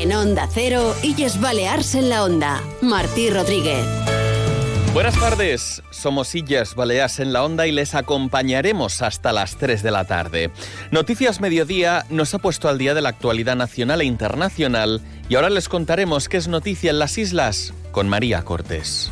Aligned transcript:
En 0.00 0.12
Onda 0.12 0.48
Cero, 0.48 0.94
Illes 1.02 1.40
Balears 1.40 1.96
en 1.96 2.08
la 2.08 2.22
Onda. 2.22 2.62
Martí 2.80 3.30
Rodríguez. 3.30 3.84
Buenas 4.94 5.18
tardes, 5.18 5.82
somos 5.90 6.36
Illes 6.36 6.76
Baleas 6.76 7.18
en 7.18 7.32
la 7.32 7.42
Onda 7.42 7.66
y 7.66 7.72
les 7.72 7.96
acompañaremos 7.96 9.02
hasta 9.02 9.32
las 9.32 9.56
3 9.56 9.82
de 9.82 9.90
la 9.90 10.04
tarde. 10.04 10.52
Noticias 10.92 11.40
Mediodía 11.40 12.06
nos 12.10 12.32
ha 12.32 12.38
puesto 12.38 12.68
al 12.68 12.78
día 12.78 12.94
de 12.94 13.02
la 13.02 13.08
actualidad 13.08 13.56
nacional 13.56 14.00
e 14.00 14.04
internacional 14.04 15.00
y 15.28 15.34
ahora 15.34 15.50
les 15.50 15.68
contaremos 15.68 16.28
qué 16.28 16.36
es 16.36 16.46
noticia 16.46 16.90
en 16.90 17.00
las 17.00 17.18
islas 17.18 17.74
con 17.90 18.08
María 18.08 18.42
Cortés. 18.44 19.10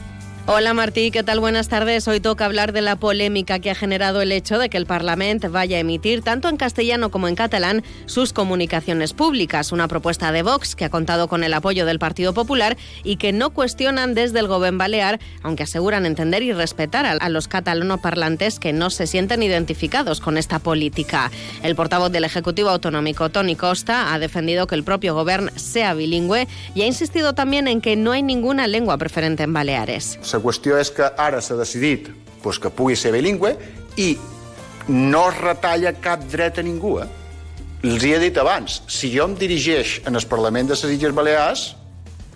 Hola 0.49 0.75
Martí, 0.75 1.11
¿qué 1.11 1.25
tal? 1.25 1.41
Buenas 1.41 1.69
tardes. 1.69 2.07
Hoy 2.07 2.21
toca 2.21 2.45
hablar 2.45 2.73
de 2.73 2.81
la 2.81 2.95
polémica 2.95 3.59
que 3.59 3.73
ha 3.73 3.75
generado 3.75 4.23
el 4.23 4.31
hecho 4.31 4.61
de 4.61 4.69
que 4.69 4.77
el 4.77 4.87
Parlamento 4.87 5.51
vaya 5.51 5.77
a 5.77 5.81
emitir, 5.81 6.23
tanto 6.23 6.49
en 6.49 6.57
castellano 6.57 7.11
como 7.11 7.27
en 7.27 7.35
catalán, 7.35 7.83
sus 8.07 8.33
comunicaciones 8.33 9.13
públicas. 9.13 9.73
Una 9.73 9.89
propuesta 9.89 10.31
de 10.31 10.45
Vox 10.45 10.77
que 10.77 10.85
ha 10.85 10.89
contado 10.89 11.27
con 11.27 11.43
el 11.43 11.53
apoyo 11.53 11.85
del 11.85 11.99
Partido 11.99 12.33
Popular 12.33 12.77
y 13.03 13.17
que 13.17 13.33
no 13.33 13.51
cuestionan 13.51 14.15
desde 14.15 14.39
el 14.39 14.47
Gobierno 14.47 14.79
Balear, 14.79 15.19
aunque 15.43 15.65
aseguran 15.65 16.07
entender 16.07 16.45
y 16.45 16.53
respetar 16.53 17.07
a 17.07 17.29
los 17.29 17.49
catalanoparlantes 17.49 18.61
que 18.61 18.73
no 18.73 18.91
se 18.91 19.09
sienten 19.09 19.43
identificados 19.43 20.21
con 20.21 20.39
esta 20.39 20.61
política. 20.61 21.33
El 21.65 21.75
portavoz 21.75 22.13
del 22.13 22.23
Ejecutivo 22.23 22.71
Autonómico, 22.71 23.31
Toni 23.31 23.57
Costa, 23.57 24.15
ha 24.15 24.21
defendido 24.21 24.69
que 24.69 24.77
el 24.77 24.85
propio 24.85 25.13
Gobierno 25.13 25.51
sea 25.57 25.93
bilingüe 25.95 26.47
y 26.73 26.83
ha 26.83 26.87
insistido 26.87 27.35
también 27.35 27.67
en 27.67 27.81
que 27.81 27.97
no 27.97 28.13
hay 28.13 28.23
ninguna 28.23 28.69
lengua 28.69 28.97
preferente 28.97 29.43
en 29.43 29.53
Baleares. 29.53 30.21
La 30.37 30.43
qüestió 30.45 30.77
és 30.77 30.91
que 30.93 31.07
ara 31.17 31.41
s'ha 31.41 31.57
decidit 31.57 32.11
pues, 32.43 32.59
que 32.61 32.69
pugui 32.69 32.97
ser 33.01 33.15
bilingüe 33.15 33.55
i 33.97 34.11
no 34.93 35.23
es 35.31 35.39
retalla 35.41 35.95
cap 35.97 36.27
dret 36.29 36.61
a 36.61 36.65
ningú. 36.67 36.99
Eh? 37.01 37.07
Els 37.87 38.05
hi 38.05 38.13
he 38.13 38.21
dit 38.21 38.37
abans, 38.43 38.83
si 38.93 39.09
jo 39.15 39.25
em 39.25 39.37
dirigeix 39.41 40.03
en 40.05 40.21
el 40.21 40.29
Parlament 40.29 40.69
de 40.69 40.77
les 40.77 40.99
Illes 40.99 41.17
Balears, 41.17 41.67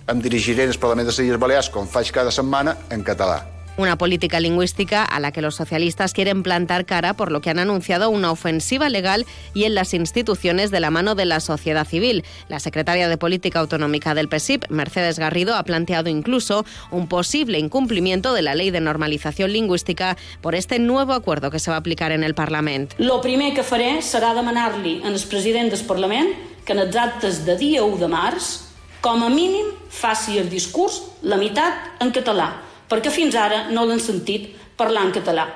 em 0.09 0.25
dirigiré 0.25 0.65
en 0.65 0.73
el 0.73 0.81
Parlament 0.81 1.11
de 1.11 1.12
les 1.12 1.20
Illes 1.27 1.41
Balears, 1.45 1.69
com 1.69 1.89
faig 1.89 2.09
cada 2.17 2.33
setmana, 2.33 2.79
en 2.89 3.05
català. 3.05 3.42
Una 3.81 3.97
política 3.97 4.41
lingüística 4.41 5.03
a 5.03 5.20
la 5.20 5.33
que 5.33 5.41
los 5.41 5.55
socialistas 5.55 6.12
quieren 6.12 6.42
plantar 6.42 6.84
cara 6.84 7.14
por 7.14 7.33
lo 7.33 7.41
que 7.41 7.48
han 7.48 7.59
anunciado 7.59 8.11
una 8.11 8.31
ofensiva 8.31 8.91
legal 8.91 9.25
y 9.55 9.64
en 9.64 9.75
las 9.75 9.95
instituciones 9.95 10.70
de 10.70 10.81
la 10.81 10.91
mano 10.91 11.14
de 11.14 11.25
la 11.25 11.41
sociedad 11.41 11.86
civil. 11.86 12.23
La 12.48 12.61
secretaria 12.61 13.08
de 13.08 13.17
Política 13.17 13.58
Autonómica 13.58 14.14
del 14.14 14.28
PSIP, 14.28 14.69
Mercedes 14.69 15.19
Garrido, 15.19 15.55
ha 15.55 15.62
planteado 15.62 16.11
incluso 16.11 16.67
un 16.91 17.08
posible 17.08 17.58
incumplimiento 17.58 18.34
de 18.34 18.42
la 18.42 18.55
ley 18.55 18.70
de 18.70 18.83
normalización 18.83 19.51
lingüística 19.51 20.19
por 20.42 20.55
este 20.55 20.78
nuevo 20.78 21.14
acuerdo 21.14 21.51
que 21.51 21.58
se 21.58 21.70
va 21.70 21.78
a 21.78 21.81
aplicar 21.81 22.12
en 22.12 22.23
el 22.23 22.34
Parlamento. 22.34 22.97
Lo 22.98 23.23
primer 23.23 23.55
que 23.55 23.64
faré 23.64 24.03
serà 24.05 24.34
demanar-li 24.36 25.01
al 25.08 25.17
president 25.25 25.73
del 25.73 25.86
Parlament 25.89 26.34
que 26.67 26.77
en 26.77 26.84
els 26.84 26.97
actes 26.97 27.47
de 27.47 27.56
dia 27.56 27.81
1 27.83 27.97
de 27.97 28.12
març, 28.12 28.58
com 29.01 29.25
a 29.25 29.33
mínim, 29.33 29.73
faci 29.89 30.36
el 30.36 30.53
discurs 30.53 31.01
la 31.23 31.41
meitat 31.41 31.97
en 32.05 32.12
català 32.12 32.69
perquè 32.91 33.12
fins 33.14 33.38
ara 33.38 33.69
no 33.70 33.86
l'han 33.86 34.02
sentit 34.02 34.50
parlar 34.77 35.06
en 35.06 35.12
català. 35.14 35.48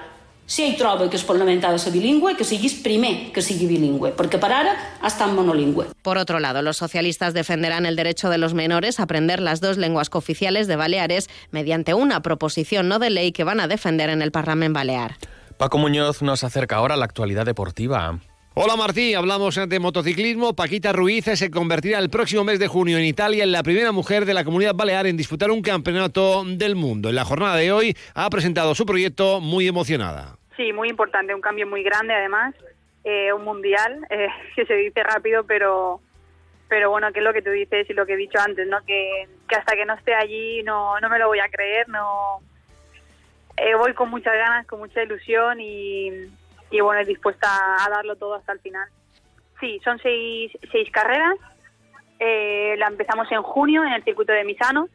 Si 0.46 0.60
ell 0.60 0.74
troba 0.77 1.08
que 1.08 1.16
el 1.16 1.24
Parlament 1.24 1.62
ha 1.64 1.70
de 1.72 1.78
ser 1.80 1.90
bilingüe, 1.90 2.34
que 2.36 2.44
siguis 2.44 2.74
primer 2.84 3.32
que 3.32 3.40
sigui 3.40 3.64
bilingüe, 3.64 4.10
perquè 4.12 4.36
per 4.40 4.50
ara 4.52 4.74
ha 5.00 5.08
estat 5.08 5.32
monolingüe. 5.32 5.86
Por 6.02 6.18
otro 6.18 6.38
lado, 6.38 6.60
los 6.60 6.77
socialistas 6.77 7.32
defenderán 7.32 7.86
el 7.86 7.96
derecho 7.96 8.28
de 8.28 8.36
los 8.36 8.52
menores 8.52 9.00
a 9.00 9.05
aprender 9.05 9.40
las 9.40 9.62
dos 9.62 9.78
lenguas 9.78 10.10
cooficiales 10.10 10.66
de 10.66 10.77
Baleares 10.77 11.30
mediante 11.50 11.94
una 11.94 12.20
proposición 12.20 12.88
no 12.88 12.98
de 12.98 13.08
ley 13.08 13.32
que 13.32 13.44
van 13.44 13.58
a 13.58 13.68
defender 13.68 14.10
en 14.10 14.20
el 14.20 14.32
Parlamento 14.32 14.74
Balear. 14.74 15.16
Paco 15.56 15.78
Muñoz 15.78 16.20
nos 16.20 16.44
acerca 16.44 16.77
ahora 16.77 16.94
a 16.94 16.96
la 16.98 17.06
actualidad 17.06 17.46
deportiva. 17.46 18.18
Hola 18.56 18.77
Martí, 18.77 19.14
hablamos 19.14 19.56
de 19.69 19.80
motociclismo. 19.80 20.55
Paquita 20.55 20.92
Ruiz 20.92 21.24
se 21.24 21.50
convertirá 21.50 21.98
el 21.98 22.08
próximo 22.08 22.44
mes 22.44 22.61
de 22.61 22.69
junio 22.69 22.98
en 22.98 23.05
Italia 23.05 23.42
en 23.42 23.50
la 23.50 23.64
primera 23.64 23.91
mujer 23.91 24.27
de 24.27 24.33
la 24.33 24.44
comunidad 24.44 24.77
balear 24.77 25.08
en 25.08 25.16
disputar 25.16 25.50
un 25.50 25.61
campeonato 25.61 26.44
del 26.44 26.77
mundo. 26.77 27.08
En 27.08 27.16
la 27.16 27.24
jornada 27.24 27.56
de 27.56 27.73
hoy 27.73 27.96
ha 28.14 28.30
presentado 28.30 28.77
su 28.77 28.86
proyecto 28.86 29.40
muy 29.40 29.67
emocionada. 29.67 30.36
Sí, 30.56 30.73
muy 30.73 30.89
importante, 30.89 31.34
un 31.34 31.40
cambio 31.40 31.67
muy 31.67 31.83
grande 31.83 32.14
además, 32.14 32.55
eh, 33.02 33.33
un 33.33 33.42
mundial 33.42 34.06
eh, 34.08 34.29
que 34.55 34.64
se 34.67 34.74
dice 34.74 35.02
rápido, 35.02 35.42
pero 35.42 36.00
pero 36.68 36.90
bueno, 36.90 37.12
que 37.12 37.18
es 37.18 37.24
lo 37.24 37.33
que 37.33 37.42
tú 37.42 37.50
dices 37.50 37.90
y 37.90 37.92
lo 37.92 38.06
que 38.06 38.12
he 38.12 38.17
dicho 38.17 38.39
antes, 38.39 38.68
¿no? 38.68 38.79
Que, 38.86 39.29
hasta 39.48 39.74
que 39.74 39.84
no 39.84 39.95
esté 39.95 40.14
allí 40.14 40.62
no, 40.62 41.00
no 41.00 41.08
me 41.08 41.18
lo 41.18 41.27
voy 41.27 41.40
a 41.40 41.48
creer, 41.48 41.89
no 41.89 42.39
eh, 43.56 43.74
voy 43.74 43.95
con 43.95 44.11
muchas 44.11 44.34
ganas, 44.34 44.64
con 44.68 44.79
mucha 44.79 45.02
ilusión 45.02 45.61
y 45.61 46.30
y 46.74 46.80
bueno, 46.80 47.05
dispuesta 47.07 47.48
a 47.85 47.89
darlo 47.89 48.17
todo 48.17 48.35
hasta 48.35 48.52
el 48.52 48.58
final. 48.58 48.89
Sí, 49.61 49.80
son 49.85 49.98
seis, 50.01 50.51
seis 50.73 50.90
carreras. 50.90 51.36
Eh, 52.18 52.74
la 52.79 52.89
empezamos 52.89 53.30
en 53.30 53.42
junio 53.42 53.85
en 53.85 53.92
el 53.92 54.02
circuito 54.02 54.33
de 54.33 54.45
Misano 54.45 54.89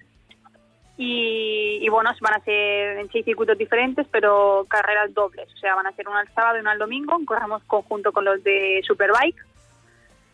y, 0.98 1.88
bueno, 1.90 2.12
van 2.20 2.34
a 2.34 2.44
ser 2.44 2.98
en 2.98 3.10
seis 3.10 3.24
circuitos 3.24 3.58
diferentes, 3.58 4.06
pero 4.12 4.66
carreras 4.70 5.14
dobles. 5.14 5.48
O 5.54 5.58
sea, 5.58 5.74
van 5.74 5.88
a 5.88 5.94
ser 5.94 6.10
una 6.10 6.20
al 6.20 6.34
sábado 6.34 6.58
y 6.58 6.62
una 6.62 6.72
al 6.72 6.80
domingo. 6.80 7.18
Corremos 7.26 7.64
conjunto 7.64 8.12
con 8.12 8.26
los 8.26 8.44
de 8.44 8.82
Superbike. 8.86 9.42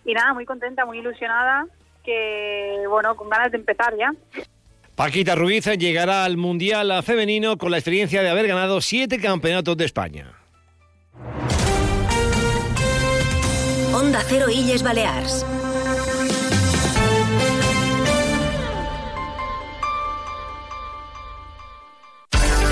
Y 0.06 0.14
nada, 0.14 0.34
muy 0.34 0.46
contenta, 0.46 0.84
muy 0.86 0.98
ilusionada, 0.98 1.68
que 2.04 2.84
bueno, 2.90 3.16
con 3.16 3.30
ganas 3.30 3.52
de 3.52 3.58
empezar 3.58 3.96
ya. 3.96 4.12
Paquita 4.96 5.36
Ruiz 5.36 5.66
llegará 5.78 6.26
al 6.26 6.38
Mundial 6.38 6.92
Femenino 7.04 7.58
con 7.60 7.70
la 7.70 7.78
experiencia 7.78 8.24
de 8.24 8.30
haber 8.30 8.48
ganado 8.48 8.82
siete 8.82 9.20
campeonatos 9.20 9.78
de 9.78 9.86
España. 9.86 10.45
Onda 14.06 14.22
Cero 14.30 14.50
Illes 14.52 14.84
Balears. 14.84 15.55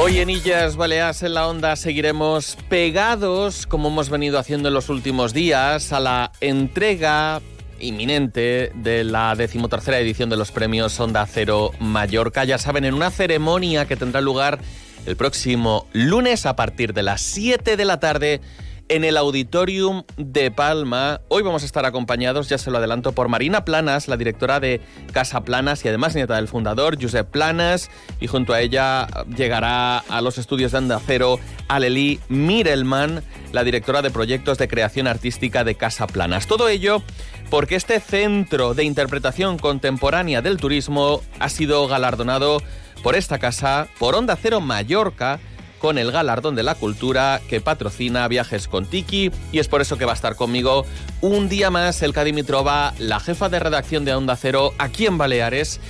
Hoy 0.00 0.18
en 0.18 0.30
Illas 0.30 0.76
Baleares 0.76 1.24
en 1.24 1.34
la 1.34 1.48
Onda 1.48 1.74
seguiremos 1.74 2.56
pegados, 2.68 3.66
como 3.66 3.88
hemos 3.88 4.10
venido 4.10 4.38
haciendo 4.38 4.68
en 4.68 4.74
los 4.74 4.90
últimos 4.90 5.34
días, 5.34 5.92
a 5.92 5.98
la 5.98 6.30
entrega 6.40 7.42
inminente 7.80 8.70
de 8.76 9.02
la 9.02 9.34
decimotercera 9.34 9.98
edición 9.98 10.30
de 10.30 10.36
los 10.36 10.52
premios 10.52 10.98
Onda 11.00 11.26
Cero 11.26 11.72
Mallorca. 11.80 12.44
Ya 12.44 12.58
saben, 12.58 12.84
en 12.84 12.94
una 12.94 13.10
ceremonia 13.10 13.86
que 13.86 13.96
tendrá 13.96 14.20
lugar 14.20 14.60
el 15.04 15.16
próximo 15.16 15.88
lunes 15.92 16.46
a 16.46 16.54
partir 16.54 16.94
de 16.94 17.02
las 17.02 17.20
7 17.20 17.76
de 17.76 17.84
la 17.84 17.98
tarde 17.98 18.40
en 18.88 19.04
el 19.04 19.16
Auditorium 19.16 20.04
de 20.16 20.50
Palma. 20.50 21.20
Hoy 21.28 21.42
vamos 21.42 21.62
a 21.62 21.66
estar 21.66 21.84
acompañados, 21.84 22.48
ya 22.48 22.58
se 22.58 22.70
lo 22.70 22.78
adelanto, 22.78 23.12
por 23.12 23.28
Marina 23.28 23.64
Planas, 23.64 24.08
la 24.08 24.16
directora 24.16 24.60
de 24.60 24.80
Casa 25.12 25.42
Planas 25.42 25.84
y 25.84 25.88
además 25.88 26.14
nieta 26.14 26.36
del 26.36 26.48
fundador, 26.48 27.00
Josep 27.00 27.28
Planas, 27.28 27.90
y 28.20 28.26
junto 28.26 28.54
a 28.54 28.60
ella 28.60 29.06
llegará 29.36 29.98
a 29.98 30.20
los 30.20 30.38
estudios 30.38 30.72
de 30.72 30.78
Andacero 30.78 31.38
Aleli 31.68 32.20
Mirelman, 32.28 33.22
la 33.52 33.64
directora 33.64 34.02
de 34.02 34.10
proyectos 34.10 34.58
de 34.58 34.68
creación 34.68 35.06
artística 35.06 35.64
de 35.64 35.74
Casa 35.74 36.06
Planas. 36.06 36.46
Todo 36.46 36.68
ello 36.68 37.02
porque 37.50 37.76
este 37.76 38.00
centro 38.00 38.74
de 38.74 38.84
interpretación 38.84 39.58
contemporánea 39.58 40.42
del 40.42 40.58
turismo 40.58 41.22
ha 41.38 41.48
sido 41.48 41.86
galardonado 41.88 42.62
por 43.02 43.14
esta 43.14 43.38
casa, 43.38 43.88
por 43.98 44.14
Onda 44.14 44.36
Cero 44.36 44.60
Mallorca, 44.60 45.40
con 45.78 45.98
el 45.98 46.12
galardón 46.12 46.54
de 46.54 46.62
la 46.62 46.74
cultura 46.74 47.40
que 47.48 47.60
patrocina 47.60 48.28
Viajes 48.28 48.68
con 48.68 48.86
Tiki 48.86 49.30
y 49.52 49.58
es 49.58 49.68
por 49.68 49.80
eso 49.80 49.96
que 49.96 50.04
va 50.04 50.12
a 50.12 50.14
estar 50.14 50.36
conmigo 50.36 50.84
un 51.20 51.48
día 51.48 51.70
más 51.70 52.02
Elka 52.02 52.24
Dimitrova, 52.24 52.94
la 52.98 53.20
jefa 53.20 53.48
de 53.48 53.58
redacción 53.58 54.04
de 54.04 54.14
Onda 54.14 54.36
Cero 54.36 54.74
aquí 54.78 55.06
en 55.06 55.18
Baleares. 55.18 55.80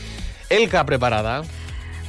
Elka, 0.51 0.85
preparada. 0.85 1.43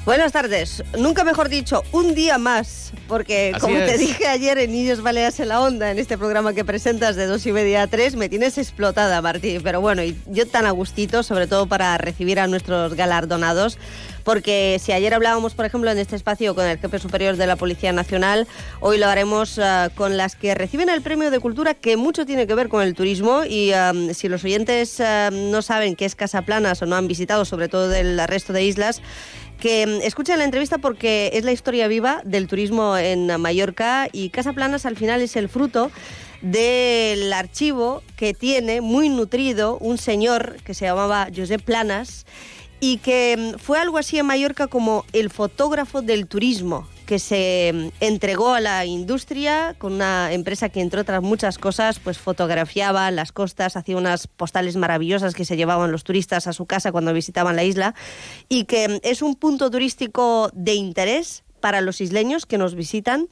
Buenas 0.10 0.32
tardes. 0.32 0.84
Nunca 0.98 1.24
mejor 1.24 1.50
dicho, 1.50 1.84
un 1.92 2.16
día 2.16 2.40
más, 2.40 2.94
porque 3.08 3.54
como 3.62 3.78
te 3.78 3.96
dije 4.00 4.26
ayer 4.26 4.58
en 4.58 4.72
Niños 4.72 5.04
Baleas 5.04 5.40
en 5.40 5.50
la 5.50 5.62
Onda, 5.62 5.92
en 5.92 6.00
este 6.00 6.18
programa 6.18 6.56
que 6.56 6.66
presentas 6.66 7.16
de 7.16 7.28
dos 7.28 7.46
y 7.46 7.52
media 7.52 7.84
a 7.84 7.88
tres, 7.88 8.16
me 8.16 8.28
tienes 8.28 8.58
explotada, 8.58 9.22
Martí. 9.22 9.60
Pero 9.64 9.82
bueno, 9.82 10.02
y 10.02 10.20
yo 10.26 10.48
tan 10.48 10.66
a 10.66 10.72
gustito, 10.72 11.22
sobre 11.22 11.46
todo 11.46 11.68
para 11.68 11.96
recibir 12.00 12.40
a 12.40 12.48
nuestros 12.48 12.96
galardonados, 12.96 13.78
porque 14.24 14.82
si 14.82 14.94
ayer 14.94 15.14
hablábamos, 15.14 15.54
por 15.54 15.66
ejemplo, 15.66 15.92
en 15.92 16.00
este 16.00 16.16
espacio 16.16 16.56
con 16.56 16.66
el 16.66 16.80
jefe 16.80 16.98
superior 16.98 17.36
de 17.36 17.46
la 17.46 17.56
Policía 17.56 17.94
Nacional, 17.94 18.48
hoy 18.80 18.98
lo 18.98 19.06
haremos 19.06 19.60
uh, 19.60 19.92
con 19.94 20.18
las 20.18 20.36
que 20.36 20.56
reciben 20.56 20.90
el 20.90 21.04
premio 21.04 21.30
de 21.30 21.40
cultura, 21.40 21.76
que 21.76 21.98
mucho 21.98 22.26
tiene 22.26 22.48
que 22.48 22.56
ver 22.56 22.68
con 22.68 22.82
el 22.82 22.96
turismo. 22.96 23.44
Y 23.48 23.74
um, 23.74 24.12
si 24.16 24.28
los 24.28 24.44
oyentes 24.44 25.00
uh, 25.00 25.32
no 25.32 25.62
saben 25.62 25.96
qué 25.96 26.06
es 26.06 26.16
Casaplanas 26.16 26.82
o 26.82 26.88
no 26.88 26.96
han 26.96 27.08
visitado, 27.08 27.46
sobre 27.46 27.68
todo 27.68 27.90
del 27.90 28.20
resto 28.28 28.54
de 28.54 28.64
islas, 28.64 29.04
que 29.60 29.86
mm, 29.86 30.02
escuchen 30.06 30.38
la 30.40 30.46
entrevista 30.46 30.78
porque 30.78 31.32
es 31.34 31.44
la 31.44 31.52
historia 31.52 31.88
viva 31.88 32.22
del 32.26 32.48
turismo 32.48 32.98
en 32.98 33.28
Mallorca 33.40 34.08
y 34.12 34.30
Casa 34.30 34.54
Planas 34.54 34.86
al 34.86 34.96
final 34.96 35.22
es 35.22 35.36
el 35.36 35.50
fruto 35.50 35.92
del 36.42 37.34
archivo 37.34 38.02
que 38.16 38.34
tiene 38.34 38.82
muy 38.82 39.10
nutrido 39.10 39.78
un 39.78 39.98
señor 39.98 40.58
que 40.64 40.74
se 40.74 40.86
llamaba 40.86 41.28
Josep 41.36 41.62
Planas 41.62 42.26
y 42.80 42.98
que 42.98 43.36
mm, 43.38 43.60
fue 43.60 43.80
algo 43.80 43.98
así 43.98 44.18
en 44.18 44.26
Mallorca 44.26 44.68
como 44.68 45.06
el 45.14 45.30
fotógrafo 45.30 46.02
del 46.02 46.28
turismo 46.28 46.88
que 47.06 47.18
se 47.18 47.72
mm, 47.74 47.88
entregó 48.02 48.54
a 48.54 48.60
la 48.60 48.86
industria 48.86 49.76
con 49.78 49.94
una 49.94 50.32
empresa 50.32 50.70
que, 50.70 50.82
entre 50.82 51.02
otras 51.02 51.24
muchas 51.24 51.58
cosas, 51.58 52.00
pues 52.00 52.20
fotografiaba 52.20 53.10
las 53.10 53.32
costas, 53.32 53.76
hacía 53.76 53.98
unas 53.98 54.28
postales 54.28 54.76
maravillosas 54.76 55.34
que 55.34 55.44
se 55.44 55.58
llevaban 55.58 55.92
los 55.92 56.04
turistas 56.04 56.46
a 56.46 56.54
su 56.54 56.68
casa 56.68 56.92
cuando 56.92 57.12
visitaban 57.12 57.56
la 57.56 57.64
isla 57.64 57.96
y 58.48 58.66
que 58.66 58.88
mm, 58.88 58.98
es 59.02 59.22
un 59.22 59.36
punto 59.36 59.72
turístico 59.72 60.52
de 60.54 60.76
interés 60.76 61.44
para 61.60 61.82
los 61.82 62.00
isleños 62.00 62.46
que 62.46 62.58
nos 62.58 62.76
visitan 62.76 63.28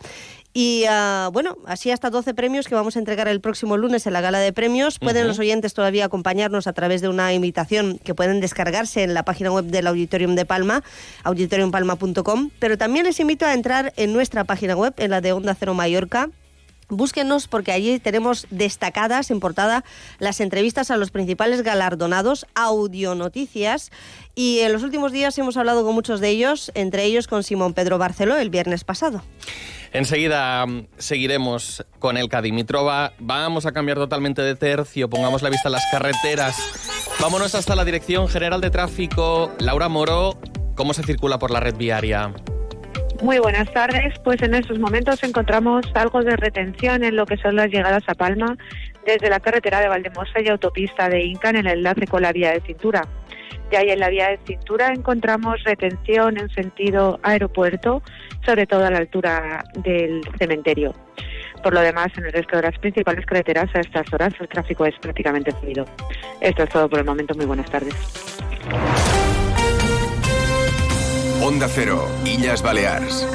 y 0.60 0.86
uh, 0.86 1.30
bueno, 1.30 1.60
así 1.68 1.92
hasta 1.92 2.10
12 2.10 2.34
premios 2.34 2.68
que 2.68 2.74
vamos 2.74 2.96
a 2.96 3.00
entregar 3.00 3.28
el 3.28 3.42
próximo 3.42 3.78
lunes 3.78 4.08
en 4.08 4.14
la 4.14 4.22
gala 4.22 4.40
de 4.40 4.52
premios. 4.52 4.98
Pueden 4.98 5.22
uh 5.22 5.26
-huh. 5.26 5.28
los 5.28 5.38
oyentes 5.38 5.76
todavía 5.76 6.06
acompañarnos 6.06 6.66
a 6.66 6.74
través 6.74 7.04
de 7.04 7.10
una 7.10 7.32
invitación 7.32 8.00
que 8.04 8.16
pueden 8.16 8.42
descargarse 8.42 9.04
en 9.04 9.14
la 9.14 9.22
página 9.22 9.52
web 9.52 9.66
del 9.66 9.86
Auditorium 9.86 10.34
de 10.34 10.48
Palma, 10.48 10.84
auditoriumpalma.com. 11.24 12.50
Pero 12.58 12.76
también 12.76 13.06
les 13.06 13.20
invito 13.20 13.46
a 13.46 13.54
entrar 13.54 13.94
en 13.98 14.14
nuestra 14.14 14.46
página 14.46 14.76
web, 14.76 14.96
en 14.98 15.12
la 15.12 15.22
de 15.22 15.32
Onda 15.32 15.54
Cero 15.54 15.76
Mallorca, 15.76 16.32
Búsquenos 16.90 17.50
porque 17.50 17.74
allí 17.74 18.00
tenemos 18.00 18.48
destacadas 18.50 19.30
en 19.30 19.42
portada 19.42 19.84
las 20.20 20.40
entrevistas 20.40 20.90
a 20.90 20.96
los 20.96 21.12
principales 21.12 21.62
galardonados, 21.62 22.48
audio 22.56 23.14
noticias 23.14 23.92
y 24.36 24.60
en 24.60 24.72
los 24.72 24.84
últimos 24.84 25.12
días 25.12 25.38
hemos 25.38 25.58
hablado 25.58 25.84
con 25.84 25.94
muchos 25.94 26.22
de 26.22 26.30
ellos, 26.30 26.72
entre 26.76 27.04
ellos 27.04 27.28
con 27.28 27.44
Simón 27.44 27.74
Pedro 27.74 27.98
Barceló 27.98 28.38
el 28.38 28.50
viernes 28.50 28.86
pasado. 28.86 29.22
Enseguida 29.94 30.66
mm, 30.66 30.88
seguiremos 30.98 31.86
con 32.00 32.18
el 32.18 32.30
Dimitrova. 32.42 33.14
Vamos 33.20 33.66
a 33.66 33.72
cambiar 33.72 33.98
totalmente 33.98 34.42
de 34.42 34.56
tercio. 34.56 35.10
Pongamos 35.10 35.42
la 35.42 35.50
vista 35.50 35.70
en 35.70 35.74
las 35.74 35.86
carreteras. 35.92 36.56
Vámonos 37.22 37.56
hasta 37.56 37.76
la 37.76 37.84
Dirección 37.84 38.28
General 38.28 38.62
de 38.62 38.70
Tráfico. 38.70 39.52
Laura 39.60 39.90
Moro, 39.90 40.40
¿cómo 40.76 40.94
se 40.94 41.04
circula 41.04 41.40
por 41.40 41.52
la 41.52 41.60
red 41.60 41.76
viaria? 41.76 42.34
Muy 43.22 43.40
buenas 43.40 43.72
tardes. 43.74 44.14
Pues 44.24 44.42
en 44.44 44.54
estos 44.54 44.78
momentos 44.78 45.24
encontramos 45.24 45.86
algo 45.96 46.24
de 46.24 46.36
retención 46.36 47.04
en 47.04 47.16
lo 47.16 47.26
que 47.26 47.38
son 47.38 47.56
las 47.56 47.72
llegadas 47.72 48.04
a 48.08 48.14
Palma 48.14 48.56
desde 49.06 49.30
la 49.30 49.40
carretera 49.40 49.80
de 49.80 49.88
Valdemosa 49.88 50.42
y 50.44 50.50
autopista 50.50 51.10
de 51.10 51.24
Inca 51.24 51.50
en 51.50 51.56
el 51.56 51.68
enlace 51.68 52.06
con 52.06 52.22
la 52.22 52.32
vía 52.32 52.52
de 52.52 52.62
cintura. 52.62 53.02
Ya 53.72 53.80
ahí 53.80 53.90
en 53.90 54.00
la 54.00 54.10
vía 54.10 54.30
de 54.30 54.40
cintura 54.46 54.94
encontramos 54.94 55.64
retención 55.64 56.38
en 56.38 56.50
sentido 56.50 57.20
aeropuerto, 57.24 58.02
sobre 58.46 58.66
todo 58.66 58.86
a 58.86 58.92
la 58.92 59.00
altura 59.00 59.64
del 59.84 60.22
cementerio. 60.38 60.94
Por 61.64 61.74
lo 61.74 61.82
demás, 61.82 62.08
en 62.18 62.26
el 62.26 62.32
resto 62.32 62.56
de 62.56 62.64
las 62.64 62.78
principales 62.80 63.26
carreteras 63.26 63.70
a 63.76 63.80
estas 63.80 64.12
horas 64.14 64.34
el 64.40 64.48
tráfico 64.48 64.86
es 64.86 64.96
prácticamente 65.00 65.52
fluido. 65.52 65.86
Esto 66.40 66.64
es 66.64 66.70
todo 66.70 66.90
por 66.90 67.00
el 67.00 67.06
momento. 67.06 67.34
Muy 67.36 67.46
buenas 67.46 67.70
tardes. 67.70 67.94
Onda 71.42 71.68
Cero, 71.70 72.08
Illas 72.26 72.62
Baleares. 72.62 73.28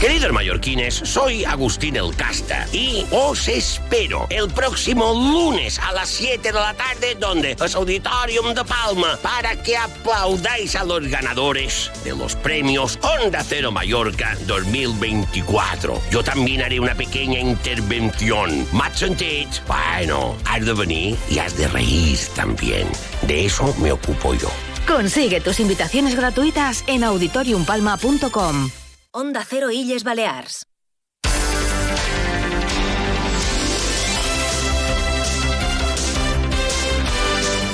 Queridos 0.00 0.30
mallorquines, 0.30 0.94
soy 0.94 1.44
Agustín 1.46 1.96
El 1.96 2.14
Casta 2.14 2.66
y 2.70 3.06
os 3.10 3.48
espero 3.48 4.26
el 4.28 4.46
próximo 4.48 5.14
lunes 5.14 5.78
a 5.78 5.90
las 5.92 6.10
7 6.10 6.52
de 6.52 6.52
la 6.52 6.74
tarde 6.74 7.16
donde 7.18 7.56
es 7.58 7.74
Auditorium 7.74 8.52
de 8.52 8.62
Palma 8.62 9.18
para 9.22 9.56
que 9.62 9.74
aplaudáis 9.74 10.76
a 10.76 10.84
los 10.84 11.08
ganadores 11.08 11.90
de 12.04 12.14
los 12.14 12.36
premios 12.36 12.98
Onda 13.02 13.42
Cero 13.42 13.72
Mallorca 13.72 14.36
2024. 14.46 15.98
Yo 16.10 16.22
también 16.22 16.60
haré 16.60 16.78
una 16.78 16.94
pequeña 16.94 17.40
intervención. 17.40 18.66
M'has 18.72 18.98
sentit? 18.98 19.48
Bueno, 19.66 20.36
has 20.44 20.66
de 20.66 20.74
venir 20.74 21.16
y 21.30 21.38
has 21.38 21.56
de 21.56 21.68
reír 21.68 22.18
también. 22.34 22.86
De 23.22 23.46
eso 23.46 23.74
me 23.80 23.92
ocupo 23.92 24.34
yo. 24.34 24.50
Consigue 24.86 25.40
tus 25.40 25.58
invitaciones 25.58 26.14
gratuitas 26.16 26.84
en 26.86 27.02
auditoriumpalma.com. 27.02 28.70
Onda 29.12 29.44
Cero 29.48 29.70
Illes 29.70 30.04
Balears. 30.04 30.66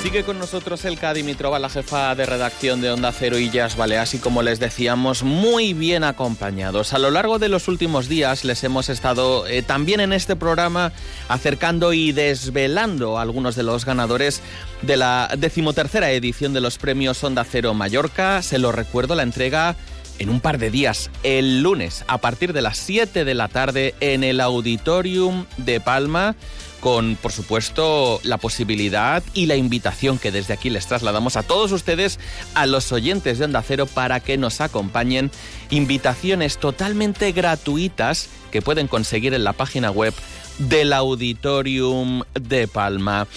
Sigue 0.03 0.25
con 0.25 0.37
nosotros 0.37 0.83
Elka 0.83 1.13
Dimitrova, 1.13 1.59
la 1.59 1.69
jefa 1.69 2.13
de 2.13 2.25
redacción 2.25 2.81
de 2.81 2.91
Onda 2.91 3.13
Cero 3.13 3.39
Illas 3.39 3.77
Baleares 3.77 4.13
y 4.13 4.19
como 4.19 4.43
les 4.43 4.59
decíamos, 4.59 5.23
muy 5.23 5.73
bien 5.73 6.03
acompañados. 6.03 6.93
A 6.93 6.99
lo 6.99 7.09
largo 7.09 7.39
de 7.39 7.47
los 7.47 7.69
últimos 7.69 8.09
días 8.09 8.43
les 8.43 8.63
hemos 8.65 8.89
estado 8.89 9.47
eh, 9.47 9.61
también 9.61 10.01
en 10.01 10.11
este 10.11 10.35
programa 10.35 10.91
acercando 11.29 11.93
y 11.93 12.11
desvelando 12.11 13.17
a 13.17 13.21
algunos 13.21 13.55
de 13.55 13.63
los 13.63 13.85
ganadores 13.85 14.41
de 14.81 14.97
la 14.97 15.33
decimotercera 15.37 16.11
edición 16.11 16.51
de 16.53 16.61
los 16.61 16.77
premios 16.77 17.23
Onda 17.23 17.45
Cero 17.45 17.73
Mallorca. 17.73 18.41
Se 18.41 18.59
lo 18.59 18.73
recuerdo, 18.73 19.15
la 19.15 19.23
entrega 19.23 19.77
en 20.23 20.29
un 20.29 20.39
par 20.39 20.57
de 20.57 20.71
días, 20.71 21.11
el 21.23 21.61
lunes, 21.61 22.05
a 22.07 22.17
partir 22.17 22.53
de 22.53 22.61
las 22.61 22.77
7 22.77 23.25
de 23.25 23.33
la 23.33 23.49
tarde, 23.49 23.93
en 23.99 24.23
el 24.23 24.39
Auditorium 24.39 25.45
de 25.57 25.81
Palma, 25.81 26.35
con, 26.79 27.17
por 27.17 27.33
supuesto, 27.33 28.21
la 28.23 28.37
posibilidad 28.37 29.21
y 29.33 29.47
la 29.47 29.57
invitación 29.57 30.17
que 30.17 30.31
desde 30.31 30.53
aquí 30.53 30.69
les 30.69 30.87
trasladamos 30.87 31.35
a 31.35 31.43
todos 31.43 31.73
ustedes, 31.73 32.19
a 32.55 32.65
los 32.65 32.91
oyentes 32.93 33.37
de 33.37 33.45
Onda 33.45 33.61
Cero, 33.61 33.85
para 33.85 34.21
que 34.21 34.37
nos 34.37 34.61
acompañen. 34.61 35.29
Invitaciones 35.69 36.57
totalmente 36.57 37.33
gratuitas 37.33 38.29
que 38.49 38.61
pueden 38.61 38.87
conseguir 38.87 39.33
en 39.33 39.43
la 39.43 39.53
página 39.53 39.91
web 39.91 40.13
del 40.57 40.93
Auditorium 40.93 42.23
de 42.33 42.67
Palma. 42.69 43.27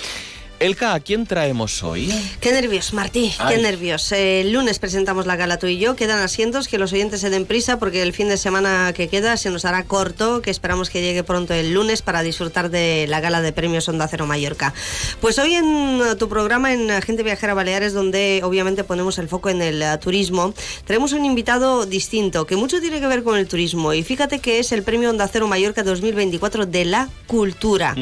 Elka, 0.58 0.94
¿a 0.94 1.00
quién 1.00 1.26
traemos 1.26 1.82
hoy? 1.82 2.10
Qué 2.40 2.50
nervios, 2.50 2.94
Martí, 2.94 3.30
Ay. 3.38 3.56
qué 3.56 3.62
nervios. 3.62 4.10
Eh, 4.12 4.40
el 4.40 4.52
lunes 4.52 4.78
presentamos 4.78 5.26
la 5.26 5.36
gala 5.36 5.58
tú 5.58 5.66
y 5.66 5.78
yo. 5.78 5.96
Quedan 5.96 6.18
asientos, 6.22 6.66
que 6.66 6.78
los 6.78 6.94
oyentes 6.94 7.20
se 7.20 7.28
den 7.28 7.44
prisa 7.44 7.78
porque 7.78 8.02
el 8.02 8.14
fin 8.14 8.28
de 8.28 8.38
semana 8.38 8.94
que 8.94 9.08
queda 9.08 9.36
se 9.36 9.50
nos 9.50 9.66
hará 9.66 9.84
corto, 9.84 10.40
que 10.40 10.50
esperamos 10.50 10.88
que 10.88 11.02
llegue 11.02 11.22
pronto 11.22 11.52
el 11.52 11.74
lunes 11.74 12.00
para 12.00 12.22
disfrutar 12.22 12.70
de 12.70 13.04
la 13.06 13.20
gala 13.20 13.42
de 13.42 13.52
premios 13.52 13.86
Onda 13.90 14.08
Cero 14.08 14.26
Mallorca. 14.26 14.72
Pues 15.20 15.38
hoy 15.38 15.54
en 15.54 16.16
tu 16.18 16.26
programa, 16.30 16.72
en 16.72 17.02
Gente 17.02 17.22
Viajera 17.22 17.52
Baleares, 17.52 17.92
donde 17.92 18.40
obviamente 18.42 18.82
ponemos 18.82 19.18
el 19.18 19.28
foco 19.28 19.50
en 19.50 19.60
el 19.60 19.82
uh, 19.82 19.98
turismo, 19.98 20.54
tenemos 20.86 21.12
un 21.12 21.26
invitado 21.26 21.84
distinto, 21.84 22.46
que 22.46 22.56
mucho 22.56 22.80
tiene 22.80 23.00
que 23.00 23.06
ver 23.06 23.22
con 23.22 23.36
el 23.36 23.46
turismo. 23.46 23.92
Y 23.92 24.02
fíjate 24.02 24.38
que 24.38 24.58
es 24.58 24.72
el 24.72 24.82
premio 24.82 25.10
Onda 25.10 25.28
Cero 25.28 25.48
Mallorca 25.48 25.82
2024 25.82 26.64
de 26.64 26.86
la 26.86 27.10
cultura. 27.26 27.94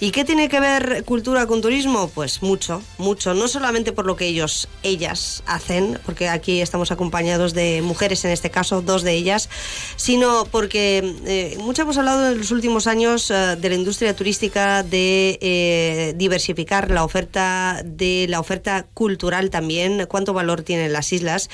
¿Y 0.00 0.10
qué 0.10 0.24
tiene 0.24 0.48
que 0.48 0.60
ver 0.60 1.04
cultura 1.04 1.46
con 1.46 1.60
turismo? 1.60 1.97
Pues 2.06 2.42
mucho, 2.42 2.82
mucho, 2.98 3.34
no 3.34 3.48
solamente 3.48 3.92
por 3.92 4.06
lo 4.06 4.14
que 4.14 4.26
ellos, 4.26 4.68
ellas 4.84 5.42
hacen, 5.46 5.98
porque 6.06 6.28
aquí 6.28 6.60
estamos 6.60 6.92
acompañados 6.92 7.54
de 7.54 7.82
mujeres 7.82 8.24
en 8.24 8.30
este 8.30 8.50
caso, 8.50 8.82
dos 8.82 9.02
de 9.02 9.14
ellas, 9.14 9.48
sino 9.96 10.46
porque 10.50 11.16
eh, 11.26 11.58
mucho 11.60 11.82
hemos 11.82 11.98
hablado 11.98 12.30
en 12.30 12.38
los 12.38 12.52
últimos 12.52 12.86
años 12.86 13.30
eh, 13.30 13.56
de 13.58 13.68
la 13.68 13.74
industria 13.74 14.14
turística, 14.14 14.82
de 14.82 15.38
eh, 15.40 16.14
diversificar 16.16 16.90
la 16.90 17.02
oferta, 17.02 17.82
de 17.84 18.26
la 18.28 18.38
oferta 18.38 18.86
cultural 18.94 19.50
también, 19.50 20.06
cuánto 20.08 20.32
valor 20.32 20.62
tienen 20.62 20.92
las 20.92 21.12
islas. 21.12 21.50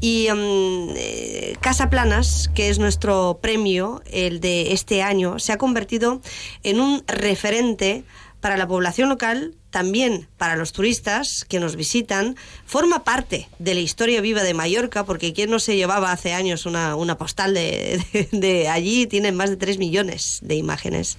Y 0.00 0.28
mm, 0.34 1.58
Casa 1.60 1.90
Planas, 1.90 2.50
que 2.54 2.70
es 2.70 2.78
nuestro 2.78 3.38
premio, 3.40 4.02
el 4.10 4.40
de 4.40 4.72
este 4.72 5.02
año, 5.02 5.38
se 5.38 5.52
ha 5.52 5.58
convertido 5.58 6.20
en 6.62 6.80
un 6.80 7.04
referente 7.06 8.04
para 8.44 8.58
la 8.58 8.68
población 8.68 9.08
local, 9.08 9.54
también 9.70 10.28
para 10.36 10.54
los 10.54 10.72
turistas 10.72 11.46
que 11.46 11.60
nos 11.60 11.76
visitan, 11.76 12.36
forma 12.66 13.02
parte 13.02 13.48
de 13.58 13.72
la 13.72 13.80
historia 13.80 14.20
viva 14.20 14.42
de 14.42 14.52
Mallorca, 14.52 15.06
porque 15.06 15.32
quien 15.32 15.48
no 15.48 15.58
se 15.58 15.76
llevaba 15.76 16.12
hace 16.12 16.34
años 16.34 16.66
una, 16.66 17.16
postal 17.16 17.54
de, 17.54 18.68
allí, 18.70 19.06
tienen 19.06 19.34
más 19.34 19.48
de 19.48 19.56
3 19.56 19.78
millones 19.78 20.40
de 20.42 20.56
imágenes. 20.56 21.16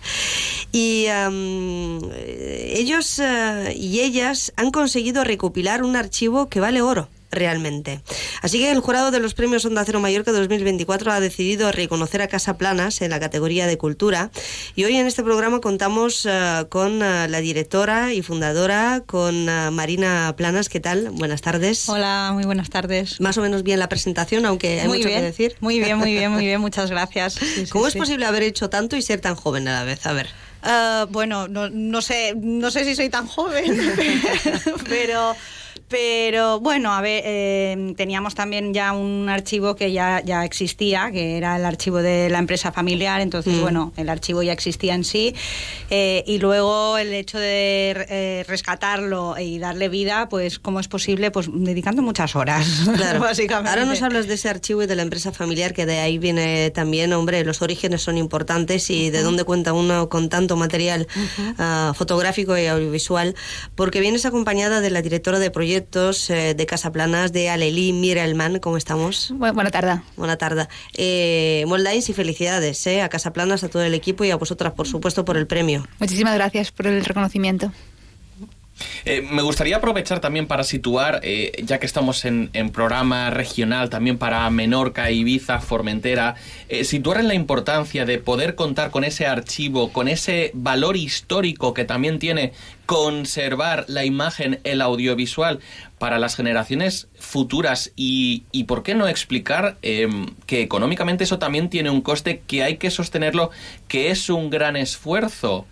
Y 0.72 1.08
ellos 2.76 3.18
eh, 3.18 3.74
y 3.76 4.02
ellas 4.02 4.54
han 4.56 4.70
conseguido 4.70 5.24
recopilar 5.24 5.84
un 5.84 5.96
archivo 5.96 6.48
que 6.48 6.60
vale 6.60 6.84
oro 6.84 7.10
realmente. 7.36 8.02
Así 8.42 8.60
que 8.60 8.72
el 8.72 8.80
jurado 8.80 9.12
de 9.12 9.20
los 9.20 9.34
premios 9.34 9.66
Onda 9.66 9.84
Cero 9.86 10.00
Mallorca 10.00 10.32
2024 10.32 11.12
ha 11.12 11.20
decidido 11.20 11.72
reconocer 11.72 12.22
a 12.22 12.28
Casa 12.28 12.58
Planas 12.58 13.02
en 13.02 13.12
la 13.12 13.20
categoría 13.20 13.68
de 13.68 13.78
cultura 13.78 14.32
y 14.76 14.84
hoy 14.84 14.96
en 14.96 15.06
este 15.06 15.24
programa 15.24 15.62
contamos 15.62 16.26
eh, 16.26 16.66
con 16.70 17.02
eh, 17.02 17.28
la 17.28 17.40
directora 17.40 18.14
y 18.14 18.22
fundadora, 18.22 19.04
con 19.06 19.48
eh, 19.50 19.72
Marina 19.72 20.34
Planas. 20.38 20.70
¿Qué 20.70 20.80
tal? 20.80 21.10
Buenas 21.12 21.42
tardes. 21.42 21.88
Hola, 21.90 22.32
muy 22.34 22.46
buenas 22.46 22.70
tardes. 22.70 23.20
Más 23.22 23.38
o 23.38 23.42
menos 23.42 23.64
bien 23.64 23.80
la 23.80 23.90
presentación, 23.90 24.46
aunque 24.46 24.82
hay 24.82 24.88
mucho 24.88 25.08
que 25.08 25.22
decir. 25.22 25.56
Muy 25.60 25.80
bien, 25.80 25.98
muy 25.98 26.14
bien, 26.14 26.32
muy 26.32 26.46
bien, 26.46 26.62
muchas 26.66 26.90
gracias. 26.90 27.40
¿Cómo 27.72 27.88
es 27.88 27.96
posible 27.96 28.26
haber 28.26 28.44
hecho 28.44 28.70
tanto 28.70 28.96
y 28.96 29.02
ser 29.02 29.22
tan 29.22 29.36
joven 29.36 29.68
a 29.68 29.74
la 29.74 29.84
vez? 29.84 30.06
A 30.06 30.14
ver. 30.14 30.30
bueno, 31.10 31.48
no, 31.48 31.70
no, 31.70 32.02
sé, 32.02 32.34
no 32.36 32.72
sé 32.72 32.86
si 32.86 32.96
soy 32.96 33.10
tan 33.10 33.28
joven, 33.28 33.78
pero 34.90 35.36
pero 35.88 36.60
bueno, 36.60 36.94
a 36.94 37.02
ver, 37.02 37.22
eh, 37.26 37.94
teníamos 37.96 38.34
también 38.34 38.74
ya 38.74 38.92
un 38.92 39.30
archivo 39.30 39.76
que 39.76 39.92
ya, 39.92 40.20
ya 40.26 40.44
existía, 40.44 41.12
que 41.12 41.38
era 41.38 41.58
el 41.58 41.66
archivo 41.66 42.02
de 42.02 42.28
la 42.32 42.40
empresa 42.40 42.72
familiar, 42.72 43.22
entonces 43.22 43.54
mm. 43.54 43.62
bueno, 43.62 43.94
el 43.96 44.10
archivo 44.10 44.42
ya 44.42 44.52
existía 44.52 44.96
en 44.96 45.04
sí. 45.04 45.36
Eh, 45.92 46.24
y 46.26 46.40
luego 46.40 46.98
el 46.98 47.14
hecho 47.14 47.38
de 47.38 48.08
eh, 48.10 48.46
rescatarlo 48.48 49.36
y 49.40 49.60
darle 49.60 49.88
vida, 49.88 50.28
pues 50.28 50.58
cómo 50.58 50.80
es 50.80 50.88
posible, 50.88 51.30
pues 51.30 51.50
dedicando 51.54 52.02
muchas 52.02 52.36
horas, 52.36 52.66
claro. 52.96 53.20
básicamente. 53.20 53.70
Ahora 53.70 53.86
nos 53.86 54.02
hablas 54.02 54.28
de 54.28 54.34
ese 54.34 54.50
archivo 54.50 54.82
y 54.82 54.88
de 54.88 54.96
la 54.96 55.04
empresa 55.04 55.32
familiar, 55.34 55.74
que 55.74 55.86
de 55.86 56.00
ahí 56.00 56.18
viene 56.18 56.72
también, 56.72 57.14
hombre, 57.14 57.46
los 57.46 57.62
orígenes 57.62 58.02
son 58.02 58.18
importantes 58.18 58.90
y 58.90 59.12
de 59.12 59.22
dónde 59.22 59.44
cuenta 59.44 59.74
uno 59.74 60.10
con 60.10 60.30
tanto 60.30 60.56
material 60.56 61.08
ah, 61.60 61.94
fotográfico 61.96 62.58
y 62.58 62.66
audiovisual, 62.66 63.36
porque 63.76 64.00
vienes 64.00 64.26
acompañada 64.26 64.82
de 64.82 64.90
la 64.90 65.04
directora 65.04 65.38
de 65.38 65.52
proyectos 65.52 65.75
proyectos 65.76 66.30
eh, 66.30 66.54
de 66.54 66.66
Casa 66.66 66.94
Planas 66.94 67.34
de 67.34 67.50
Alelí 67.50 67.92
Mirelman. 67.92 68.60
¿Cómo 68.60 68.78
estamos? 68.78 69.34
buena 69.36 69.72
tarde. 69.72 70.00
Buena 70.16 70.38
tarde. 70.38 70.68
Eh, 70.96 71.66
y 71.68 72.14
felicidades 72.14 72.88
eh, 72.88 73.02
a 73.02 73.10
Casa 73.10 73.34
Planas, 73.34 73.66
a 73.66 73.70
todo 73.70 73.84
el 73.84 73.94
equipo 73.94 74.24
y 74.24 74.32
a 74.32 74.38
vosotras, 74.38 74.72
por 74.72 74.88
supuesto, 74.88 75.26
por 75.26 75.36
el 75.36 75.48
premio. 75.48 75.86
Muchísimas 76.00 76.36
gracias 76.36 76.72
por 76.72 76.88
el 76.88 77.04
reconocimiento. 77.04 77.74
Eh, 79.06 79.22
me 79.22 79.42
gustaría 79.42 79.78
aprovechar 79.78 80.20
también 80.20 80.48
para 80.48 80.64
situar, 80.64 81.22
eh, 81.24 81.52
ya 81.64 81.80
que 81.80 81.86
estamos 81.86 82.26
en, 82.26 82.50
programa 82.74 83.30
regional 83.30 83.90
también 83.90 84.18
para 84.18 84.50
Menorca, 84.50 85.12
Ibiza, 85.12 85.60
Formentera, 85.62 86.36
eh, 86.68 86.84
situar 86.84 87.20
en 87.20 87.28
la 87.28 87.36
importancia 87.36 88.06
de 88.06 88.18
poder 88.18 88.56
contar 88.56 88.92
con 88.92 89.04
ese 89.04 89.28
archivo, 89.28 89.94
con 89.94 90.08
ese 90.08 90.52
valor 90.54 90.98
histórico 90.98 91.74
que 91.74 91.86
también 91.86 92.20
tiene 92.20 92.54
conservar 92.86 93.86
la 93.88 94.04
imagen, 94.04 94.60
el 94.64 94.82
audiovisual 94.82 95.60
para 95.98 96.20
las 96.20 96.36
generaciones 96.36 97.08
futuras 97.18 97.92
y, 97.96 98.44
por 98.68 98.84
qué 98.84 98.94
no 98.94 99.08
explicar 99.08 99.78
que 99.82 100.62
económicamente 100.62 101.24
eso 101.24 101.40
también 101.40 101.70
tiene 101.70 101.90
un 101.90 102.02
coste 102.02 102.42
que 102.46 102.64
hay 102.64 102.78
que 102.78 102.92
sostenerlo, 102.92 103.50
que 103.88 104.12
es 104.12 104.30
un 104.30 104.50
gran 104.50 104.76
esfuerzo 104.76 105.66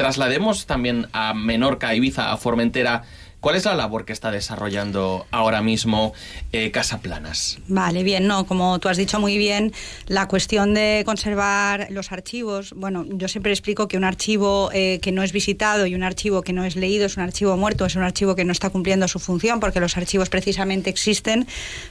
traslademos 0.00 0.64
también 0.64 1.08
a 1.12 1.34
Menorca, 1.34 1.94
Ibiza, 1.94 2.32
a 2.32 2.38
Formentera 2.38 3.02
¿Cuál 3.40 3.56
es 3.56 3.64
la 3.64 3.74
labor 3.74 4.04
que 4.04 4.12
está 4.12 4.30
desarrollando 4.30 5.26
ahora 5.30 5.62
mismo 5.62 6.12
eh, 6.52 6.70
Casaplanas? 6.70 7.58
Vale, 7.68 8.02
bien, 8.02 8.26
no, 8.26 8.44
como 8.44 8.78
tú 8.80 8.90
has 8.90 8.98
dicho 8.98 9.18
muy 9.18 9.38
bien, 9.38 9.72
la 10.08 10.28
cuestión 10.28 10.74
de 10.74 11.04
conservar 11.06 11.86
los 11.88 12.12
archivos, 12.12 12.74
bueno, 12.76 13.06
yo 13.08 13.28
siempre 13.28 13.52
explico 13.52 13.88
que 13.88 13.96
un 13.96 14.04
archivo 14.04 14.68
eh, 14.74 14.98
que 15.00 15.10
no 15.10 15.22
es 15.22 15.32
visitado 15.32 15.86
y 15.86 15.94
un 15.94 16.02
archivo 16.02 16.42
que 16.42 16.52
no 16.52 16.66
es 16.66 16.76
leído 16.76 17.06
es 17.06 17.16
un 17.16 17.22
archivo 17.22 17.56
muerto, 17.56 17.86
es 17.86 17.96
un 17.96 18.02
archivo 18.02 18.36
que 18.36 18.44
no 18.44 18.52
está 18.52 18.68
cumpliendo 18.68 19.08
su 19.08 19.18
función, 19.18 19.58
porque 19.58 19.80
los 19.80 19.96
archivos 19.96 20.28
precisamente 20.28 20.90
existen 20.90 21.46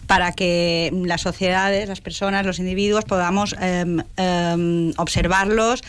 para 0.06 0.34
que 0.34 0.91
las 1.03 1.22
sociedades, 1.22 1.89
las 1.89 2.00
personas, 2.00 2.46
los 2.46 2.60
individuos 2.60 3.06
podamos 3.06 3.56
em, 3.60 4.03
em, 4.18 4.94
observarlos 4.98 5.82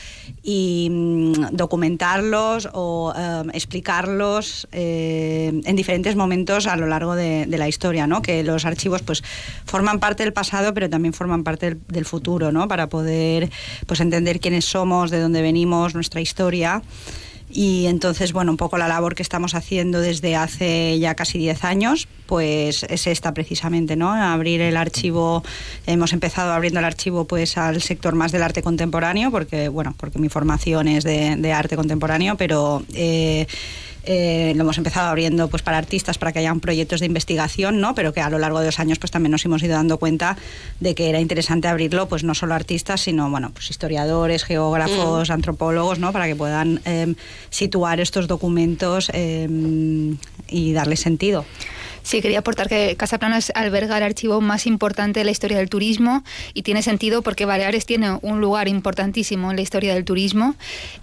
y 0.43 0.88
mm, 0.90 1.33
documentarlos 1.52 2.67
o 2.73 3.12
em, 3.14 3.50
explicarlos. 3.50 4.67
Eh, 4.73 5.50
en 5.50 5.76
diferentes 5.76 6.16
momentos 6.16 6.66
a 6.66 6.76
lo 6.76 6.87
largo 6.87 7.14
de, 7.14 7.47
la 7.47 7.69
historia, 7.69 8.07
¿no? 8.07 8.23
Que 8.23 8.42
los 8.42 8.64
archivos 8.64 9.02
pues 9.02 9.23
forman 9.66 10.00
parte 10.00 10.23
del 10.23 10.33
pasado, 10.33 10.73
pero 10.73 10.88
también 10.88 11.12
forman 11.12 11.45
parte 11.45 11.76
del, 11.88 12.04
futuro, 12.04 12.50
¿no? 12.50 12.66
Para 12.69 12.88
poder 12.88 13.50
pues 13.87 14.00
entender 14.00 14.40
quiénes 14.40 14.64
somos, 14.64 15.11
de 15.11 15.21
dónde 15.21 15.42
venimos, 15.42 15.95
nuestra 15.95 16.21
historia. 16.21 16.83
Y 17.52 17.87
entonces, 17.87 18.33
bueno, 18.33 18.52
un 18.52 18.57
poco 18.57 18.78
la 18.78 18.87
labor 18.87 19.16
que 19.16 19.23
estamos 19.23 19.54
haciendo 19.54 20.00
desde 20.00 20.37
hace 20.37 20.99
ya 21.00 21.16
casi 21.16 21.37
10 21.38 21.64
años, 21.64 22.07
pues 22.26 22.85
es 22.85 23.09
esta 23.09 23.35
precisamente, 23.35 23.97
¿no? 23.97 24.12
Abrir 24.12 24.61
el 24.61 24.76
archivo, 24.76 25.42
hemos 25.87 26.12
empezado 26.12 26.52
abriendo 26.52 26.78
el 26.78 26.85
archivo 26.85 27.25
pues 27.25 27.59
al 27.59 27.83
sector 27.83 28.14
más 28.14 28.30
del 28.30 28.45
arte 28.45 28.62
contemporáneo, 28.62 29.33
porque, 29.33 29.69
bueno, 29.69 29.95
porque 29.99 30.21
mi 30.21 30.28
formación 30.28 30.87
es 30.87 31.02
de, 31.04 31.52
arte 31.52 31.76
contemporáneo, 31.76 32.37
pero... 32.37 32.85
Eh, 32.95 33.47
eh, 34.04 34.52
lo 34.57 34.62
hemos 34.62 34.78
empezado 34.78 35.09
abriendo 35.09 35.49
pues 35.49 35.62
para 35.62 35.78
artistas 35.78 36.19
para 36.19 36.33
que 36.33 36.38
hayan 36.38 36.61
proyectos 36.61 37.00
de 37.00 37.07
investigación, 37.07 37.80
¿no? 37.80 37.95
Pero 37.95 38.12
que 38.12 38.21
a 38.21 38.30
lo 38.30 38.38
largo 38.38 38.61
de 38.61 38.66
los 38.66 38.80
años 38.80 38.99
pues 38.99 39.11
también 39.11 39.33
nos 39.33 39.45
hemos 39.45 39.62
ido 39.62 39.75
dando 39.75 39.99
cuenta 39.99 40.37
de 40.80 40.95
que 40.95 41.09
era 41.09 41.21
interesante 41.21 41.69
abrirlo 41.69 42.09
pues 42.09 42.25
no 42.25 42.35
solo 42.35 42.54
artistas, 42.54 43.02
sino 43.02 43.30
bueno, 43.30 43.50
pues 43.52 43.71
historiadores, 43.71 44.45
geógrafos, 44.45 45.28
mm. 45.28 45.33
antropólogos, 45.33 45.99
¿no? 45.99 46.12
Para 46.12 46.26
que 46.26 46.37
puedan 46.37 46.80
em, 46.85 47.14
situar 47.50 48.00
estos 48.00 48.26
documentos 48.26 49.11
em, 49.12 50.16
y 50.49 50.73
darle 50.73 50.97
sentido. 50.97 51.45
Sí, 52.02 52.21
quería 52.21 52.40
aportar 52.40 52.69
que 52.69 52.97
Casa 52.97 53.19
Planas 53.19 53.52
alberga 53.54 53.97
el 53.97 54.02
archivo 54.02 54.40
más 54.40 54.66
importante 54.66 55.21
de 55.21 55.25
la 55.25 55.30
historia 55.30 55.59
del 55.59 55.69
turismo 55.69 56.25
y 56.54 56.62
tiene 56.62 56.83
sentido 56.83 57.23
porque 57.23 57.45
Baleares 57.45 57.87
tiene 57.87 58.19
un 58.23 58.40
lugar 58.40 58.69
importantísimo 58.69 59.50
en 59.50 59.57
la 59.57 59.62
historia 59.62 59.95
del 59.95 60.04
turismo 60.04 60.54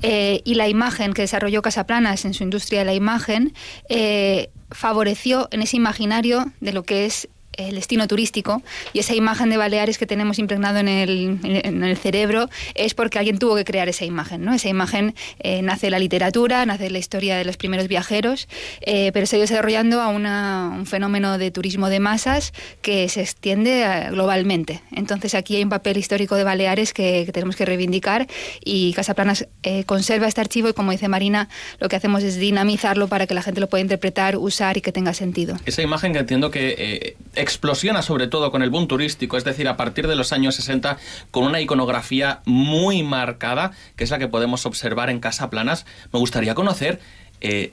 eh, 0.02 0.42
y 0.44 0.56
la 0.56 0.68
imagen 0.68 1.14
que 1.14 1.22
desarrolló 1.24 1.62
Casa 1.62 1.86
Planas 1.86 2.26
en 2.26 2.34
su 2.34 2.44
industria 2.44 2.80
de 2.80 2.86
la 2.86 2.94
imagen 2.94 3.54
eh, 3.90 4.50
favoreció 4.72 5.48
en 5.52 5.62
ese 5.62 5.78
imaginario 5.78 6.52
de 6.60 6.74
lo 6.74 6.84
que 6.84 7.06
es 7.06 7.30
el 7.58 7.76
destino 7.76 8.08
turístico 8.08 8.62
y 8.94 9.00
esa 9.00 9.16
imagen 9.16 9.50
de 9.50 9.58
Baleares 9.58 9.98
que 9.98 10.06
tenemos 10.06 10.40
impregnado 10.40 10.80
en 10.80 10.88
el, 10.88 11.40
en 11.44 11.84
el 11.84 11.98
cerebro 11.98 12.50
es 12.76 12.94
porque 12.94 13.20
alguien 13.20 13.40
tuvo 13.40 13.56
que 13.56 13.66
crear 13.66 13.90
esa 13.90 14.06
imagen. 14.06 14.44
¿no? 14.44 14.54
Esa 14.54 14.70
imagen 14.70 15.16
eh, 15.40 15.62
nace 15.62 15.88
de 15.88 15.92
la 15.92 16.00
literatura, 16.00 16.66
nace 16.66 16.84
de 16.84 16.90
la 16.92 17.00
historia 17.00 17.38
de 17.38 17.46
los 17.46 17.58
primeros 17.58 17.88
viajeros, 17.88 18.48
eh, 18.82 19.12
pero 19.14 19.26
se 19.26 19.36
ha 19.36 19.38
ido 19.38 19.44
desarrollando 19.44 20.02
a 20.02 20.08
un 20.08 20.86
fenómeno 20.86 21.38
de 21.38 21.52
turismo 21.52 21.90
de 21.90 22.00
masas 22.00 22.54
que 22.82 23.10
se 23.10 23.22
extiende 23.22 23.84
eh, 23.84 24.08
globalmente. 24.12 24.82
Entonces 24.92 25.36
aquí 25.36 25.56
hay 25.56 25.64
un 25.64 25.70
papel 25.70 25.98
histórico 25.98 26.36
de 26.36 26.44
Baleares 26.44 26.94
que, 26.94 27.30
tenemos 27.34 27.56
que 27.56 27.66
reivindicar 27.66 28.28
y 28.64 28.94
Casaplanas 28.94 29.48
conserva 29.86 30.28
este 30.28 30.42
archivo 30.42 30.70
y 30.70 30.74
como 30.74 30.92
dice 30.92 31.08
Marina, 31.08 31.50
lo 31.80 31.90
que 31.90 31.96
hacemos 31.96 32.24
es 32.24 32.38
dinamizarlo 32.38 33.08
para 33.08 33.28
que 33.28 33.34
la 33.34 33.42
gente 33.42 33.60
lo 33.60 33.68
pueda 33.68 33.82
interpretar, 33.82 34.38
usar 34.38 34.78
y 34.78 34.82
que 34.82 34.92
tenga 34.92 35.14
sentido. 35.14 35.58
Esa 35.66 35.82
imagen 35.82 36.14
que 36.14 36.20
entiendo 36.20 36.52
que 36.52 37.16
explosiona 37.48 38.02
sobre 38.02 38.28
todo 38.28 38.52
con 38.52 38.62
el 38.62 38.70
boom 38.70 38.90
turístico, 38.90 39.38
es 39.38 39.46
decir, 39.46 39.70
a 39.70 39.78
partir 39.78 40.06
de 40.08 40.18
los 40.18 40.34
años 40.34 40.56
60, 40.56 40.98
con 41.32 41.46
una 41.46 41.62
iconografía 41.62 42.42
muy 42.44 43.04
marcada, 43.04 43.72
que 43.96 44.04
es 44.04 44.12
la 44.12 44.20
que 44.20 44.28
podemos 44.28 44.66
observar 44.66 45.10
en 45.10 45.22
Casa 45.22 45.50
Planas. 45.50 45.86
Me 46.12 46.20
gustaría 46.20 46.56
conocer... 46.56 47.00
Eh, 47.40 47.72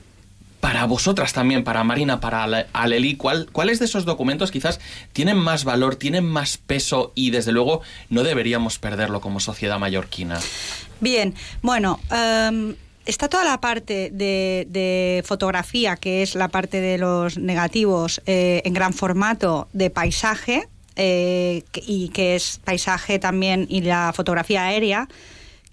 para 0.61 0.85
vosotras 0.85 1.31
también, 1.31 1.63
para 1.63 1.83
Marina, 1.83 2.19
para 2.19 2.43
Aleli, 2.73 3.17
¿cuál, 3.17 3.47
¿cuáles 3.51 3.77
de 3.77 3.85
esos 3.85 4.03
documentos 4.03 4.49
quizás 4.49 4.79
tienen 5.13 5.37
más 5.37 5.63
valor, 5.63 5.95
tienen 5.95 6.25
más 6.25 6.57
peso 6.57 7.11
y 7.13 7.29
desde 7.29 7.51
luego 7.51 7.81
no 8.09 8.23
deberíamos 8.23 8.79
perderlo 8.79 9.21
como 9.21 9.39
sociedad 9.39 9.77
mallorquina? 9.77 10.39
Bien, 11.01 11.35
bueno, 11.61 11.99
em, 12.09 12.75
está 13.05 13.27
toda 13.29 13.43
la 13.43 13.59
parte 13.61 14.09
de, 14.11 15.23
fotografía, 15.25 15.95
que 15.95 16.21
es 16.21 16.35
la 16.35 16.47
parte 16.47 16.81
de 16.81 16.97
los 16.97 17.37
negativos 17.37 18.21
eh, 18.25 18.61
en 18.65 18.73
gran 18.73 18.93
formato 18.93 19.67
de 19.73 19.89
paisaje, 19.89 20.67
eh, 20.95 21.63
y 21.75 22.09
que 22.09 22.35
es 22.35 22.59
paisaje 22.63 23.19
también 23.19 23.65
y 23.69 23.81
la 23.81 24.13
fotografía 24.15 24.65
aérea 24.65 25.09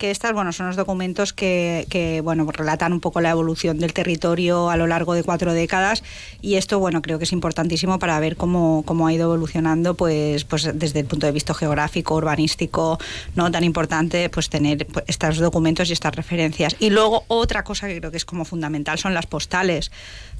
que 0.03 0.11
estas 0.11 0.33
bueno, 0.33 0.53
son 0.53 0.67
los 0.67 0.75
documentos 0.75 1.33
que, 1.33 2.21
bueno, 2.25 2.45
relatan 2.51 2.93
un 2.93 2.99
poco 2.99 3.21
la 3.21 3.31
evolución 3.31 3.79
del 3.79 3.93
territorio 3.93 4.69
a 4.69 4.77
lo 4.77 4.89
largo 4.89 5.15
de 5.15 5.23
cuatro 5.23 5.53
décadas. 5.53 6.03
Y 6.41 6.57
esto 6.57 6.81
bueno, 6.81 7.03
creo 7.03 7.19
que 7.19 7.25
es 7.25 7.31
importantísimo 7.31 8.01
para 8.01 8.19
ver 8.19 8.37
cómo, 8.37 8.83
cómo 8.85 9.07
ha 9.07 9.13
ido 9.13 9.27
evolucionando 9.27 9.95
pues, 9.95 10.43
pues 10.43 10.69
desde 10.75 10.99
el 10.99 11.07
punto 11.07 11.27
de 11.27 11.33
vista 11.33 11.55
geográfico, 11.55 12.17
urbanístico, 12.17 12.99
no 13.37 13.49
tan 13.53 13.63
importante 13.63 14.29
pues 14.29 14.49
tener 14.49 14.89
pues, 14.89 15.05
estos 15.07 15.39
documentos 15.39 15.89
y 15.89 15.93
estas 15.93 16.17
referencias. 16.17 16.75
Y 16.81 16.91
luego 16.91 17.23
otra 17.29 17.63
cosa 17.63 17.87
que 17.87 18.01
creo 18.01 18.11
que 18.11 18.17
es 18.17 18.25
como 18.25 18.45
fundamental 18.45 18.99
son 18.99 19.15
las 19.15 19.27
postales 19.27 19.93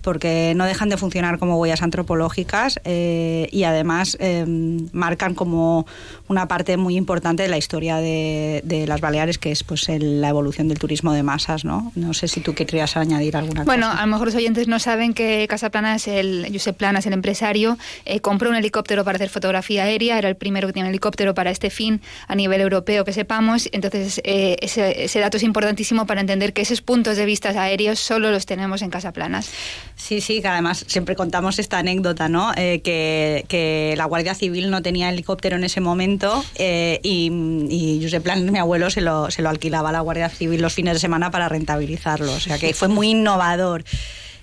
porque 0.03 0.53
no 0.57 0.67
dejan 0.67 0.89
de 0.89 0.97
funcionar 0.97 1.39
como 1.39 1.57
huellas 1.57 1.83
antropológicas 1.83 2.81
eh, 2.85 3.49
y 3.51 3.65
además 3.65 4.17
eh, 4.21 4.45
marcan 4.93 5.35
como 5.35 5.87
una 6.29 6.49
parte 6.49 6.77
muy 6.77 6.97
importante 6.97 7.45
de 7.45 7.49
la 7.49 7.57
historia 7.57 7.97
de, 7.97 8.85
las 8.87 9.01
Baleares, 9.01 9.39
que 9.39 9.53
es 9.53 9.63
pues 9.63 9.89
la 9.89 10.29
evolución 10.29 10.69
del 10.69 10.79
turismo 10.79 11.13
de 11.13 11.23
masas, 11.23 11.65
¿no? 11.65 11.93
No 11.95 12.15
sé 12.15 12.27
si 12.27 12.41
tú 12.41 12.55
querrías 12.55 12.97
añadir 12.97 13.37
alguna 13.37 13.65
bueno, 13.65 13.87
cosa. 13.87 13.93
Bueno, 13.93 14.03
a 14.03 14.07
lo 14.07 14.13
mejor 14.13 14.27
los 14.27 14.35
oyentes 14.35 14.67
no 14.67 14.79
saben 14.79 15.15
que 15.15 15.47
Casa 15.49 15.71
es 15.95 16.09
el 16.09 16.49
Josep 16.53 16.77
Planas, 16.77 17.07
el 17.07 17.13
empresario, 17.13 17.79
eh, 18.05 18.21
compró 18.21 18.51
un 18.51 18.57
helicóptero 18.57 19.05
para 19.05 19.17
hacer 19.17 19.29
fotografía 19.29 19.85
aérea, 19.85 20.19
era 20.19 20.29
el 20.29 20.37
primero 20.37 20.67
que 20.67 20.73
tiene 20.73 20.89
un 20.89 20.91
helicóptero 20.91 21.35
para 21.35 21.51
este 21.51 21.71
fin 21.71 22.01
a 22.27 22.35
nivel 22.35 22.61
europeo 22.61 23.05
que 23.05 23.13
sepamos, 23.13 23.69
entonces 23.73 24.21
ese, 24.25 25.05
ese, 25.05 25.21
dato 25.21 25.37
es 25.37 25.43
importantísimo 25.43 26.07
para 26.07 26.21
entender 26.21 26.53
que 26.53 26.63
esos 26.63 26.83
puntos 26.83 27.17
de 27.17 27.25
vista 27.25 27.53
aéreos 27.61 28.01
solo 28.01 28.31
los 28.31 28.47
tenemos 28.47 28.83
en 28.83 28.91
Casa 28.91 29.13
Planas. 29.13 29.51
Sí, 29.97 30.21
sí, 30.21 30.43
que 30.43 30.49
además 30.49 30.85
siempre 30.89 31.15
contamos 31.15 31.59
esta 31.59 31.79
anécdota, 31.79 32.29
¿no? 32.29 32.53
Eh, 32.57 32.81
que, 32.83 33.95
la 33.97 34.05
Guardia 34.07 34.35
Civil 34.35 34.71
no 34.71 34.83
tenía 34.83 35.11
helicóptero 35.11 35.57
en 35.57 35.65
ese 35.65 35.81
momento 35.81 36.45
eh, 36.57 37.01
y, 37.03 37.31
y 37.71 38.21
Plan, 38.23 38.51
mi 38.51 38.59
abuelo, 38.59 38.91
se 38.91 39.01
lo, 39.01 39.31
se 39.31 39.43
lo 39.43 39.49
alquilaba 39.49 39.89
a 39.89 39.93
la 39.93 40.01
Guardia 40.01 40.29
Civil 40.29 40.61
los 40.61 40.75
fines 40.75 40.95
de 40.95 41.01
semana 41.01 41.31
para 41.31 41.49
rentabilizarlo. 41.49 42.33
O 42.33 42.41
sea 42.41 42.59
que 42.59 42.75
fue 42.75 42.89
muy 42.89 43.11
innovador. 43.11 43.85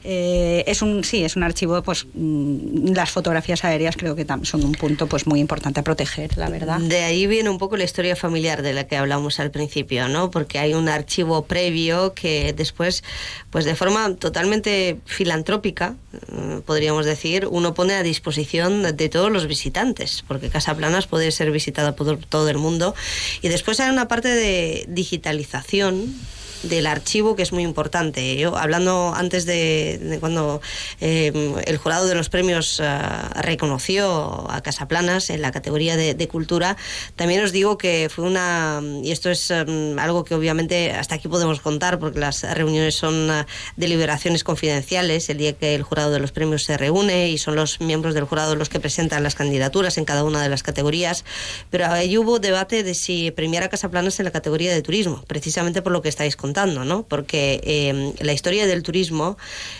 Eh, 0.06 0.64
es 0.66 0.82
un 0.82 1.04
sí 1.04 1.26
es 1.26 1.36
un 1.36 1.44
archivo 1.44 1.84
pues 1.84 2.08
mm, 2.14 2.94
las 2.94 3.12
fotografías 3.12 3.66
aéreas 3.66 3.98
creo 3.98 4.16
que 4.16 4.26
son 4.44 4.64
un 4.64 4.72
punto 4.72 5.08
pues 5.08 5.28
muy 5.28 5.42
importante 5.42 5.82
a 5.82 5.84
proteger 5.84 6.38
la 6.38 6.50
verdad. 6.50 6.80
De 6.80 7.04
ahí 7.04 7.28
viene 7.28 7.50
un 7.50 7.58
poco 7.58 7.76
la 7.76 7.84
historia 7.84 8.16
familiar 8.16 8.62
de 8.62 8.72
la 8.72 8.88
que 8.88 8.96
hablamos 8.96 9.42
al 9.42 9.52
principio 9.52 10.08
no 10.08 10.32
porque 10.32 10.58
hay 10.58 10.74
un 10.74 10.88
archivo 10.88 11.44
previo 11.44 12.14
que 12.14 12.54
después 12.54 13.04
pues 13.50 13.66
de 13.66 13.76
forma 13.76 14.16
totalmente 14.16 15.00
filantrópica 15.06 15.96
mm, 16.32 16.60
podríamos 16.60 17.06
decir 17.06 17.46
uno 17.52 17.74
pone 17.74 17.96
a 17.96 18.04
disposición 18.04 18.96
de 18.96 19.10
todos 19.10 19.30
los 19.30 19.48
visitantes 19.48 20.24
porque 20.30 20.50
Casa 20.50 20.76
Planas 20.76 21.08
puede 21.08 21.32
ser 21.32 21.52
visitada 21.52 21.96
por 21.96 22.18
todo 22.18 22.48
el 22.50 22.58
mundo. 22.58 22.96
Y 23.42 23.50
después 23.50 23.80
hay 23.82 23.90
una 23.90 24.08
parte 24.08 24.30
de 24.30 24.86
digitalización 24.88 26.16
del 26.64 26.88
archivo 26.88 27.36
que 27.36 27.44
es 27.44 27.52
muy 27.52 27.64
importante. 27.64 28.36
Yo, 28.38 28.58
hablando 28.58 29.14
antes 29.16 29.46
de, 29.46 30.18
cuando 30.20 30.62
eh, 31.00 31.62
el 31.66 31.78
jurado 31.78 32.08
de 32.08 32.16
los 32.16 32.30
premios 32.30 32.80
eh, 32.84 33.00
reconoció 33.36 34.50
a 34.50 34.62
Casaplanas 34.62 35.30
en 35.30 35.42
la 35.42 35.52
categoría 35.52 35.96
de, 35.96 36.28
cultura, 36.28 36.78
también 37.16 37.44
os 37.44 37.52
digo 37.52 37.78
que 37.78 38.10
fue 38.14 38.26
una, 38.26 38.82
y 39.02 39.12
esto 39.12 39.32
es 39.32 39.50
um, 39.50 39.98
algo 39.98 40.24
que 40.24 40.36
obviamente 40.36 40.92
hasta 40.92 41.16
aquí 41.16 41.28
podemos 41.28 41.60
contar 41.60 41.98
porque 41.98 42.20
las 42.20 42.44
reuniones 42.44 42.94
son 42.94 43.32
uh, 43.32 43.46
deliberaciones 43.78 44.44
confidenciales, 44.44 45.30
el 45.30 45.38
día 45.38 45.54
que 45.54 45.74
el 45.74 45.82
jurado 45.82 46.12
de 46.12 46.20
los 46.20 46.32
premios 46.32 46.64
se 46.64 46.78
reúne 46.78 47.30
y 47.30 47.40
son 47.40 47.56
los 47.56 47.82
miembros 47.82 48.14
del 48.14 48.26
jurado 48.26 48.56
los 48.56 48.70
que 48.70 48.80
presentan 48.80 49.24
las 49.24 49.34
candidaturas 49.34 49.98
en 49.98 50.06
cada 50.06 50.24
una 50.24 50.44
de 50.44 50.50
las 50.50 50.62
categorías, 50.62 51.26
pero 51.72 51.88
ahí 51.88 52.18
hubo 52.18 52.38
debate 52.38 52.84
de 52.84 52.94
si 52.94 53.32
premiar 53.32 53.64
a 53.64 53.70
Casaplanas 53.70 54.20
en 54.20 54.26
la 54.26 54.32
categoría 54.32 54.72
de 54.72 54.82
turismo, 54.84 55.24
precisamente 55.26 55.82
por 55.82 55.94
lo 55.94 56.02
que 56.04 56.10
estáis 56.10 56.36
contando 56.36 56.49
¿no? 56.86 57.04
Porque 57.04 57.62
eh, 57.64 58.14
la 58.20 58.34
historia 58.34 58.68
del 58.68 58.84
turismo, 58.84 59.38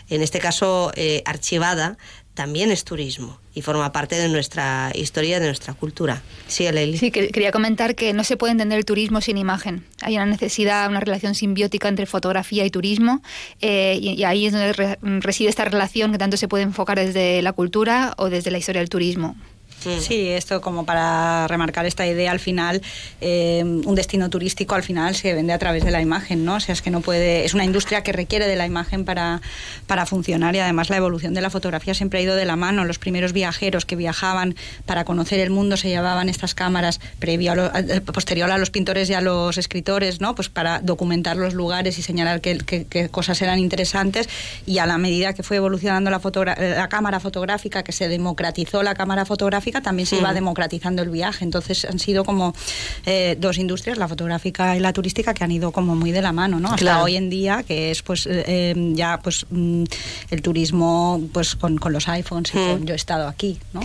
en 0.10 0.22
este 0.22 0.40
caso 0.40 0.92
eh, 0.96 1.22
archivada, 1.26 1.98
también 2.34 2.72
es 2.72 2.86
turismo 2.86 3.38
y 3.54 3.62
forma 3.62 3.92
parte 3.92 4.16
de 4.16 4.30
nuestra 4.30 4.94
historia, 4.96 5.42
de 5.42 5.48
nuestra 5.48 5.74
cultura. 5.74 6.22
Sí, 6.48 6.72
Leili. 6.72 6.98
Sí, 6.98 7.12
quería 7.12 7.52
comentar 7.52 7.96
que 7.96 8.14
no 8.14 8.24
se 8.24 8.38
puede 8.38 8.52
entender 8.52 8.78
el 8.78 8.86
turismo 8.86 9.20
sin 9.20 9.38
imagen. 9.38 9.84
Hay 10.02 10.16
una 10.16 10.26
necesidad, 10.26 10.90
una 10.90 11.02
relación 11.02 11.36
simbiótica 11.36 11.90
entre 11.90 12.06
fotografía 12.06 12.66
y 12.66 12.70
turismo 12.70 13.22
eh, 13.60 14.00
y, 14.02 14.24
ahí 14.24 14.46
es 14.46 14.54
donde 14.54 14.98
reside 15.20 15.50
esta 15.50 15.66
relación 15.66 16.14
que 16.14 16.18
tanto 16.18 16.38
se 16.38 16.48
puede 16.48 16.64
enfocar 16.64 16.98
desde 16.98 17.42
la 17.42 17.52
cultura 17.52 18.14
o 18.18 18.30
desde 18.30 18.52
la 18.52 18.58
historia 18.58 18.80
del 18.80 18.90
turismo. 18.90 19.36
Sí, 19.80 20.30
esto 20.30 20.62
como 20.62 20.86
para 20.86 21.48
remarcar 21.48 21.86
esta 21.86 22.06
idea, 22.06 22.32
al 22.32 22.40
final, 22.40 22.82
eh, 23.22 23.64
un 23.64 23.96
destino 23.96 24.30
turístico 24.30 24.76
al 24.76 24.84
final 24.84 25.16
se 25.16 25.34
vende 25.34 25.54
a 25.54 25.60
través 25.60 25.84
de 25.84 25.92
la 25.92 26.02
imagen, 26.02 26.46
¿no? 26.46 26.56
O 26.56 26.60
sea, 26.60 26.74
es 26.74 26.82
que 26.82 26.92
no 26.92 27.02
puede, 27.02 27.46
es 27.46 27.54
una 27.54 27.64
industria 27.64 28.04
que 28.04 28.12
requiere 28.12 28.48
de 28.48 28.56
la 28.56 28.66
imagen 28.66 29.06
para, 29.06 29.42
para 29.88 30.06
funcionar 30.06 30.56
y 30.56 30.60
además 30.60 30.90
la 30.90 30.98
evolución 30.98 31.34
de 31.34 31.42
la 31.42 31.50
fotografía 31.50 31.94
siempre 31.94 32.20
ha 32.20 32.22
ido 32.22 32.36
de 32.36 32.46
la 32.46 32.56
mano. 32.56 32.86
Los 32.86 33.00
primeros 33.00 33.34
viajeros 33.34 33.86
que 33.86 33.96
viajaban 33.96 34.56
para 34.86 35.06
conocer 35.06 35.40
el 35.40 35.50
mundo 35.50 35.78
se 35.78 35.90
llevaban 35.90 36.30
estas 36.30 36.56
cámaras 36.56 37.00
previo 37.20 37.54
a 37.54 37.80
eh, 37.80 38.02
posterior 38.02 38.52
a 38.52 38.58
los 38.58 38.72
pintores 38.72 39.10
y 39.10 39.14
a 39.14 39.22
los 39.22 39.58
escritores, 39.58 40.22
¿no? 40.22 40.36
Pues 40.36 40.50
para 40.50 40.80
documentar 40.80 41.38
los 41.38 41.54
lugares 41.54 41.98
y 41.98 42.02
señalar 42.02 42.42
qué, 42.42 43.10
cosas 43.12 43.42
eran 43.42 43.60
interesantes 43.60 44.30
y 44.66 44.80
a 44.80 44.86
la 44.86 44.98
medida 44.98 45.34
que 45.34 45.44
fue 45.44 45.58
evolucionando 45.58 46.10
la, 46.10 46.20
la 46.58 46.90
cámara 46.90 47.20
fotográfica, 47.20 47.84
que 47.84 47.92
se 47.92 48.08
democratizó 48.08 48.84
la 48.84 48.96
cámara 48.96 49.26
fotográfica, 49.26 49.69
también 49.72 50.06
se 50.06 50.18
iba 50.18 50.34
democratizando 50.34 51.02
el 51.02 51.10
viaje. 51.10 51.44
Entonces 51.44 51.86
han 51.86 52.00
sido 52.00 52.24
como 52.24 52.54
eh, 53.06 53.38
dos 53.40 53.58
industrias, 53.58 53.98
la 53.98 54.08
fotográfica 54.08 54.76
y 54.76 54.80
la 54.80 54.94
turística, 54.94 55.34
que 55.34 55.44
han 55.44 55.52
ido 55.52 55.72
como 55.72 55.96
muy 55.96 56.12
de 56.12 56.22
la 56.22 56.32
mano, 56.32 56.60
¿no? 56.60 56.72
Hasta 56.74 57.04
hoy 57.04 57.16
en 57.16 57.30
día, 57.30 57.64
que 57.64 57.92
es 57.92 58.02
pues 58.02 58.26
eh, 58.26 58.44
eh, 58.48 58.92
ya 58.94 59.20
pues 59.22 59.46
mm, 59.50 59.84
el 60.32 60.42
turismo 60.42 61.22
pues 61.32 61.56
con, 61.56 61.80
los 61.90 62.08
iPhones 62.08 62.54
y 62.54 62.58
mm. 62.58 62.86
yo 62.86 62.94
he 62.94 62.98
estado 62.98 63.28
aquí, 63.28 63.58
¿no? 63.74 63.82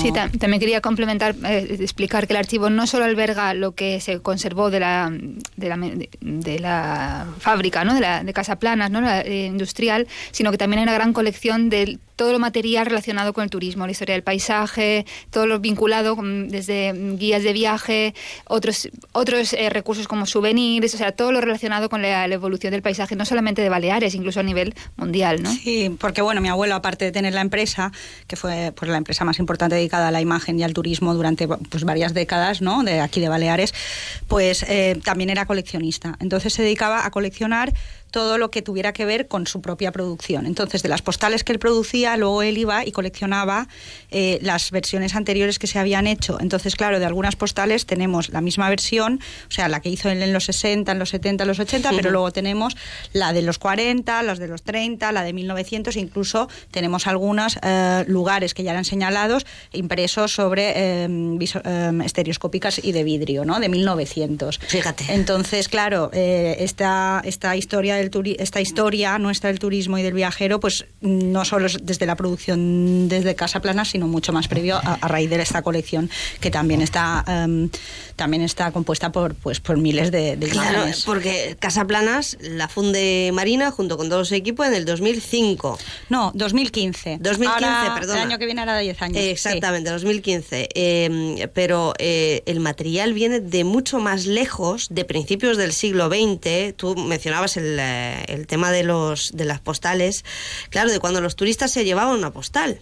Sí, 0.00 0.12
también 0.12 0.60
quería 0.60 0.80
complementar, 0.80 1.34
explicar 1.44 2.26
que 2.26 2.34
el 2.34 2.38
archivo 2.38 2.70
no 2.70 2.86
solo 2.86 3.04
alberga 3.04 3.54
lo 3.54 3.72
que 3.72 4.00
se 4.00 4.20
conservó 4.20 4.70
de 4.70 4.80
la, 4.80 5.10
de 5.56 5.68
la, 5.68 5.76
de, 6.20 6.58
la 6.58 7.26
fábrica, 7.38 7.84
¿no? 7.84 7.94
De, 7.94 8.00
la, 8.00 8.24
de 8.24 8.32
Casa 8.32 8.56
Planas, 8.56 8.90
¿no? 8.90 9.00
La 9.00 9.26
industrial, 9.26 10.06
sino 10.32 10.50
que 10.50 10.58
también 10.58 10.80
hay 10.80 10.82
una 10.84 10.94
gran 10.94 11.12
colección 11.12 11.70
de 11.70 11.98
todo 12.20 12.32
lo 12.32 12.38
material 12.38 12.84
relacionado 12.84 13.32
con 13.32 13.44
el 13.44 13.48
turismo, 13.48 13.86
la 13.86 13.92
historia 13.92 14.14
del 14.14 14.22
paisaje, 14.22 15.06
todo 15.30 15.46
lo 15.46 15.58
vinculado 15.58 16.18
desde 16.20 16.92
guías 17.16 17.42
de 17.42 17.54
viaje, 17.54 18.14
otros, 18.46 18.90
otros 19.12 19.54
eh, 19.54 19.70
recursos 19.70 20.06
como 20.06 20.26
souvenirs, 20.26 20.92
o 20.92 20.98
sea, 20.98 21.12
todo 21.12 21.32
lo 21.32 21.40
relacionado 21.40 21.88
con 21.88 22.02
la, 22.02 22.26
evolución 22.26 22.72
del 22.72 22.82
paisaje, 22.82 23.16
no 23.16 23.24
solamente 23.24 23.62
de 23.62 23.70
Baleares, 23.70 24.14
incluso 24.14 24.40
a 24.40 24.42
nivel 24.42 24.74
mundial, 24.98 25.42
¿no? 25.42 25.50
Sí, 25.50 25.96
porque 25.98 26.20
bueno, 26.20 26.42
mi 26.42 26.50
abuelo, 26.50 26.74
aparte 26.74 27.06
de 27.06 27.12
tener 27.12 27.32
la 27.32 27.40
empresa, 27.40 27.90
que 28.26 28.36
fue 28.36 28.70
pues, 28.76 28.90
la 28.90 28.98
empresa 28.98 29.24
más 29.24 29.38
importante 29.38 29.76
dedicada 29.76 30.08
a 30.08 30.10
la 30.10 30.20
imagen 30.20 30.60
y 30.60 30.62
al 30.62 30.74
turismo 30.74 31.14
durante 31.14 31.48
pues, 31.48 31.84
varias 31.84 32.12
décadas, 32.12 32.60
¿no? 32.60 32.82
De 32.82 33.00
aquí 33.00 33.22
de 33.22 33.30
Baleares, 33.30 33.72
pues 34.28 34.62
eh, 34.64 35.00
también 35.02 35.30
era 35.30 35.46
coleccionista. 35.46 36.18
Entonces 36.20 36.52
se 36.52 36.62
dedicaba 36.62 37.06
a 37.06 37.10
coleccionar 37.10 37.72
todo 38.10 38.38
lo 38.38 38.50
que 38.50 38.62
tuviera 38.62 38.92
que 38.92 39.04
ver 39.04 39.28
con 39.28 39.46
su 39.46 39.60
propia 39.60 39.92
producción. 39.92 40.46
Entonces, 40.46 40.82
de 40.82 40.88
las 40.88 41.02
postales 41.02 41.44
que 41.44 41.52
él 41.52 41.58
producía, 41.58 42.09
luego 42.16 42.42
él 42.42 42.58
iba 42.58 42.86
y 42.86 42.92
coleccionaba 42.92 43.68
eh, 44.10 44.38
las 44.42 44.70
versiones 44.70 45.14
anteriores 45.14 45.58
que 45.58 45.66
se 45.66 45.78
habían 45.78 46.06
hecho. 46.06 46.38
Entonces, 46.40 46.76
claro, 46.76 46.98
de 46.98 47.06
algunas 47.06 47.36
postales 47.36 47.86
tenemos 47.86 48.30
la 48.30 48.40
misma 48.40 48.68
versión, 48.68 49.20
o 49.48 49.50
sea, 49.50 49.68
la 49.68 49.80
que 49.80 49.88
hizo 49.88 50.08
él 50.08 50.22
en 50.22 50.32
los 50.32 50.44
60, 50.44 50.92
en 50.92 50.98
los 50.98 51.10
70, 51.10 51.44
en 51.44 51.48
los 51.48 51.58
80, 51.58 51.90
pero 51.96 52.10
luego 52.10 52.30
tenemos 52.32 52.76
la 53.12 53.32
de 53.32 53.42
los 53.42 53.58
40, 53.58 54.22
las 54.22 54.38
de 54.38 54.48
los 54.48 54.62
30, 54.62 55.12
la 55.12 55.22
de 55.22 55.32
1900, 55.32 55.96
incluso 55.96 56.48
tenemos 56.70 57.06
algunos 57.06 57.58
eh, 57.62 58.04
lugares 58.06 58.54
que 58.54 58.62
ya 58.62 58.72
eran 58.72 58.84
señalados, 58.84 59.46
impresos 59.72 60.32
sobre 60.32 61.02
em, 61.04 61.38
estereoscópicas 62.04 62.80
y 62.82 62.92
de 62.92 63.04
vidrio, 63.04 63.44
¿no? 63.44 63.60
De 63.60 63.68
1900. 63.68 64.58
Fíjate. 64.58 65.04
Entonces, 65.08 65.68
claro, 65.68 66.10
eh, 66.12 66.56
esta, 66.60 67.22
esta 67.24 67.56
historia 67.56 67.98
esta 68.00 68.60
historia 68.60 69.18
nuestra 69.18 69.48
del 69.48 69.58
turismo 69.58 69.98
y 69.98 70.02
del 70.02 70.14
viajero, 70.14 70.60
pues 70.60 70.86
no 71.00 71.44
solo 71.44 71.66
es 71.66 71.78
desde 71.82 71.99
la 72.06 72.16
producción 72.16 73.08
desde 73.08 73.34
Casa 73.34 73.60
Plana, 73.60 73.84
sino 73.84 74.08
mucho 74.08 74.32
más 74.32 74.48
previo 74.48 74.76
a, 74.76 75.08
raíz 75.08 75.30
de 75.30 75.40
esta 75.40 75.62
colección 75.62 76.10
que 76.40 76.50
también 76.50 76.80
está 76.80 77.24
em, 77.26 77.70
también 78.20 78.42
está 78.42 78.70
compuesta 78.70 79.12
por 79.12 79.34
pues 79.34 79.60
por 79.60 79.78
miles 79.78 80.10
de, 80.10 80.36
de 80.36 80.48
claro, 80.48 80.84
porque 81.06 81.56
Casa 81.58 81.86
Planas 81.86 82.36
la 82.42 82.68
funde 82.68 83.30
Marina 83.32 83.70
junto 83.70 83.96
con 83.96 84.10
todo 84.10 84.26
su 84.26 84.34
equipo 84.34 84.62
en 84.62 84.74
el 84.74 84.84
2005. 84.84 85.78
No, 86.10 86.30
2015. 86.34 87.16
2015, 87.18 87.66
perdón. 87.94 88.16
El 88.18 88.22
año 88.24 88.38
que 88.38 88.44
viene 88.44 88.60
hará 88.60 88.78
10 88.78 89.02
años. 89.02 89.16
exactamente, 89.16 89.88
2015. 89.88 90.68
Em, 90.74 91.36
pero 91.54 91.94
eh, 91.98 92.42
el 92.44 92.60
material 92.60 93.14
viene 93.14 93.40
de 93.40 93.64
mucho 93.64 94.00
más 94.00 94.26
lejos, 94.26 94.88
de 94.90 95.06
principios 95.06 95.56
del 95.56 95.72
siglo 95.72 96.08
XX. 96.10 96.76
Tú 96.76 96.96
mencionabas 96.96 97.56
el 97.56 97.80
eh, 97.80 98.24
el 98.28 98.46
tema 98.46 98.70
de, 98.70 98.82
los, 98.82 99.32
de 99.34 99.44
las 99.44 99.60
postales, 99.60 100.24
claro, 100.68 100.90
de 100.90 101.00
cuando 101.00 101.20
los 101.20 101.36
turistas 101.36 101.70
se 101.70 101.84
llevaban 101.84 102.18
una 102.18 102.32
postal. 102.32 102.80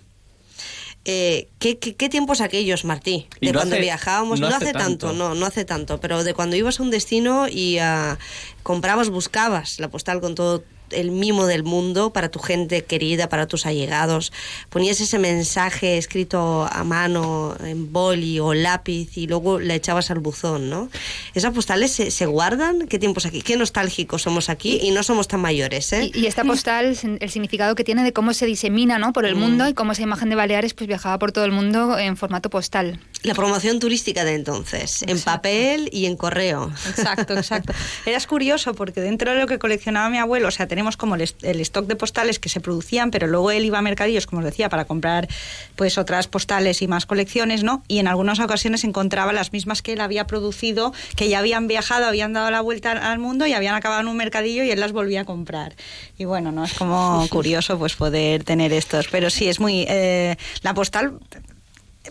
Eh, 1.10 1.48
¿qué, 1.58 1.78
qué, 1.78 1.96
qué 1.96 2.10
tiempos 2.10 2.42
aquellos, 2.42 2.84
Martí? 2.84 3.28
De 3.40 3.50
no 3.52 3.60
cuando 3.60 3.76
hace- 3.76 3.82
viajábamos, 3.82 4.40
no 4.40 4.50
no, 4.50 4.54
hace 4.56 4.66
hace 4.66 4.72
tanto, 4.74 5.06
tanto. 5.06 5.12
no, 5.14 5.34
no 5.34 5.46
hace 5.46 5.64
tanto, 5.64 6.00
pero 6.02 6.22
de 6.22 6.34
cuando 6.34 6.54
ibas 6.54 6.80
a 6.80 6.82
un 6.82 6.90
destino 6.90 7.48
y 7.48 7.78
ah, 7.78 8.18
comprabas, 8.62 9.08
buscabas 9.08 9.80
la 9.80 9.88
postal 9.88 10.20
con 10.20 10.34
todo 10.34 10.64
el 10.90 11.10
mimo 11.10 11.46
del 11.46 11.62
mundo 11.64 12.12
para 12.12 12.30
tu 12.30 12.38
gente 12.38 12.84
querida, 12.84 13.28
para 13.28 13.46
tus 13.46 13.66
allegados, 13.66 14.32
ponías 14.68 15.00
ese 15.00 15.18
mensaje 15.18 15.98
escrito 15.98 16.68
a 16.70 16.84
mano, 16.84 17.56
en 17.64 17.92
boli 17.92 18.38
o 18.40 18.54
lápiz 18.54 19.16
y 19.16 19.26
luego 19.26 19.58
la 19.60 19.74
echabas 19.74 20.10
al 20.10 20.18
buzón, 20.18 20.68
¿no? 20.70 20.88
¿Esas 21.34 21.52
postales 21.54 21.92
se, 21.92 22.10
se 22.10 22.26
guardan? 22.26 22.86
¿Qué 22.88 22.98
tiempos 22.98 23.26
aquí? 23.26 23.42
¿Qué 23.42 23.56
nostálgicos 23.56 24.22
somos 24.22 24.48
aquí? 24.48 24.78
Y 24.82 24.90
no 24.90 25.02
somos 25.02 25.28
tan 25.28 25.40
mayores, 25.40 25.92
¿eh? 25.92 26.10
Y, 26.14 26.20
y 26.20 26.26
esta 26.26 26.44
postal, 26.44 26.96
el 27.20 27.30
significado 27.30 27.74
que 27.74 27.84
tiene 27.84 28.02
de 28.04 28.12
cómo 28.12 28.32
se 28.34 28.46
disemina 28.46 28.98
¿no? 28.98 29.12
por 29.12 29.24
el 29.26 29.34
Mm. 29.34 29.38
mundo 29.40 29.68
y 29.68 29.74
cómo 29.74 29.92
esa 29.92 30.02
imagen 30.02 30.28
de 30.30 30.34
Baleares 30.34 30.74
pues 30.74 30.88
viajaba 30.88 31.18
por 31.18 31.32
todo 31.32 31.44
el 31.44 31.52
mundo 31.52 31.98
en 31.98 32.16
formato 32.16 32.50
postal. 32.50 33.00
La 33.24 33.34
promoción 33.34 33.80
turística 33.80 34.24
de 34.24 34.34
entonces, 34.34 35.02
en 35.02 35.20
papel 35.20 35.88
y 35.92 36.06
en 36.06 36.16
correo. 36.16 36.70
Exacto, 36.88 37.36
exacto. 37.36 37.72
Era 38.06 38.18
curioso 38.20 38.74
porque 38.74 39.00
dentro 39.00 39.32
de 39.32 39.38
lo 39.40 39.46
que 39.48 39.58
coleccionaba 39.58 40.08
mi 40.08 40.18
abuelo, 40.18 40.48
o 40.48 40.50
sea, 40.52 40.68
tenemos 40.68 40.96
como 40.96 41.16
el, 41.16 41.22
stock 41.22 41.86
de 41.86 41.96
postales 41.96 42.38
que 42.38 42.48
se 42.48 42.60
producían, 42.60 43.10
pero 43.10 43.26
luego 43.26 43.50
él 43.50 43.64
iba 43.64 43.78
a 43.78 43.82
mercadillos, 43.82 44.26
como 44.26 44.38
os 44.40 44.44
decía, 44.44 44.68
para 44.68 44.84
comprar 44.84 45.26
pues 45.74 45.98
otras 45.98 46.28
postales 46.28 46.80
y 46.80 46.86
más 46.86 47.06
colecciones, 47.06 47.64
¿no? 47.64 47.82
Y 47.88 47.98
en 47.98 48.06
algunas 48.06 48.38
ocasiones 48.38 48.84
encontraba 48.84 49.32
las 49.32 49.52
mismas 49.52 49.82
que 49.82 49.94
él 49.94 50.00
había 50.00 50.26
producido, 50.28 50.92
que 51.16 51.28
ya 51.28 51.40
habían 51.40 51.66
viajado, 51.66 52.06
habían 52.06 52.32
dado 52.32 52.50
la 52.52 52.60
vuelta 52.60 52.92
al- 52.92 52.98
al 52.98 53.18
mundo 53.18 53.46
y 53.46 53.52
habían 53.52 53.74
acabado 53.74 54.00
en 54.02 54.08
un 54.08 54.16
mercadillo 54.16 54.62
y 54.62 54.70
él 54.70 54.78
las 54.78 54.92
volvía 54.92 55.22
a 55.22 55.24
comprar. 55.24 55.74
Y 56.18 56.24
bueno, 56.24 56.52
no 56.52 56.64
es 56.64 56.74
como 56.74 57.26
curioso 57.30 57.78
pues 57.78 57.96
poder 57.96 58.44
tener 58.44 58.72
estos, 58.72 59.08
pero 59.08 59.28
sí 59.28 59.48
es 59.48 59.58
muy 59.58 59.86
eh, 59.88 60.36
la 60.62 60.72
postal 60.74 61.18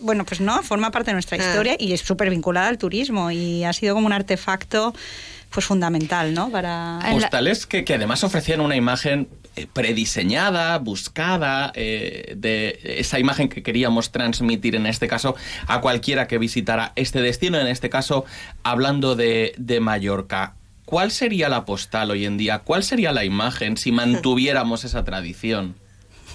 bueno, 0.02 0.24
pues 0.24 0.40
no, 0.40 0.62
forma 0.62 0.90
parte 0.90 1.10
de 1.10 1.14
nuestra 1.14 1.38
Ah. 1.38 1.46
historia 1.46 1.76
y 1.78 1.92
es 1.92 2.00
súper 2.00 2.30
vinculada 2.30 2.68
al 2.68 2.78
turismo 2.78 3.30
y 3.30 3.64
ha 3.64 3.72
sido 3.72 3.94
como 3.94 4.06
un 4.06 4.12
artefacto 4.12 4.94
pues 5.50 5.64
fundamental, 5.64 6.34
¿no? 6.34 6.50
Para 6.50 6.98
Postales 7.10 7.66
que, 7.66 7.82
que 7.84 7.94
además 7.94 8.22
ofrecían 8.22 8.60
una 8.60 8.76
imagen 8.76 9.28
eh, 9.56 9.66
prediseñada, 9.72 10.76
buscada, 10.78 11.72
eh, 11.74 12.34
de 12.36 12.78
esa 12.82 13.18
imagen 13.18 13.48
que 13.48 13.62
queríamos 13.62 14.12
transmitir 14.12 14.74
en 14.74 14.84
este 14.86 15.08
caso 15.08 15.36
a 15.66 15.80
cualquiera 15.80 16.26
que 16.28 16.36
visitara 16.38 16.92
este 16.96 17.22
destino, 17.22 17.58
en 17.58 17.66
este 17.66 17.88
caso 17.88 18.24
hablando 18.62 19.16
de, 19.16 19.54
de 19.56 19.80
Mallorca. 19.80 20.54
¿Cuál 20.84 21.10
sería 21.10 21.48
la 21.48 21.64
postal 21.64 22.10
hoy 22.10 22.24
en 22.26 22.36
día? 22.38 22.60
¿Cuál 22.60 22.82
sería 22.82 23.12
la 23.12 23.24
imagen 23.24 23.76
si 23.76 23.90
mantuviéramos 24.02 24.84
esa 24.84 25.02
tradición? 25.04 25.76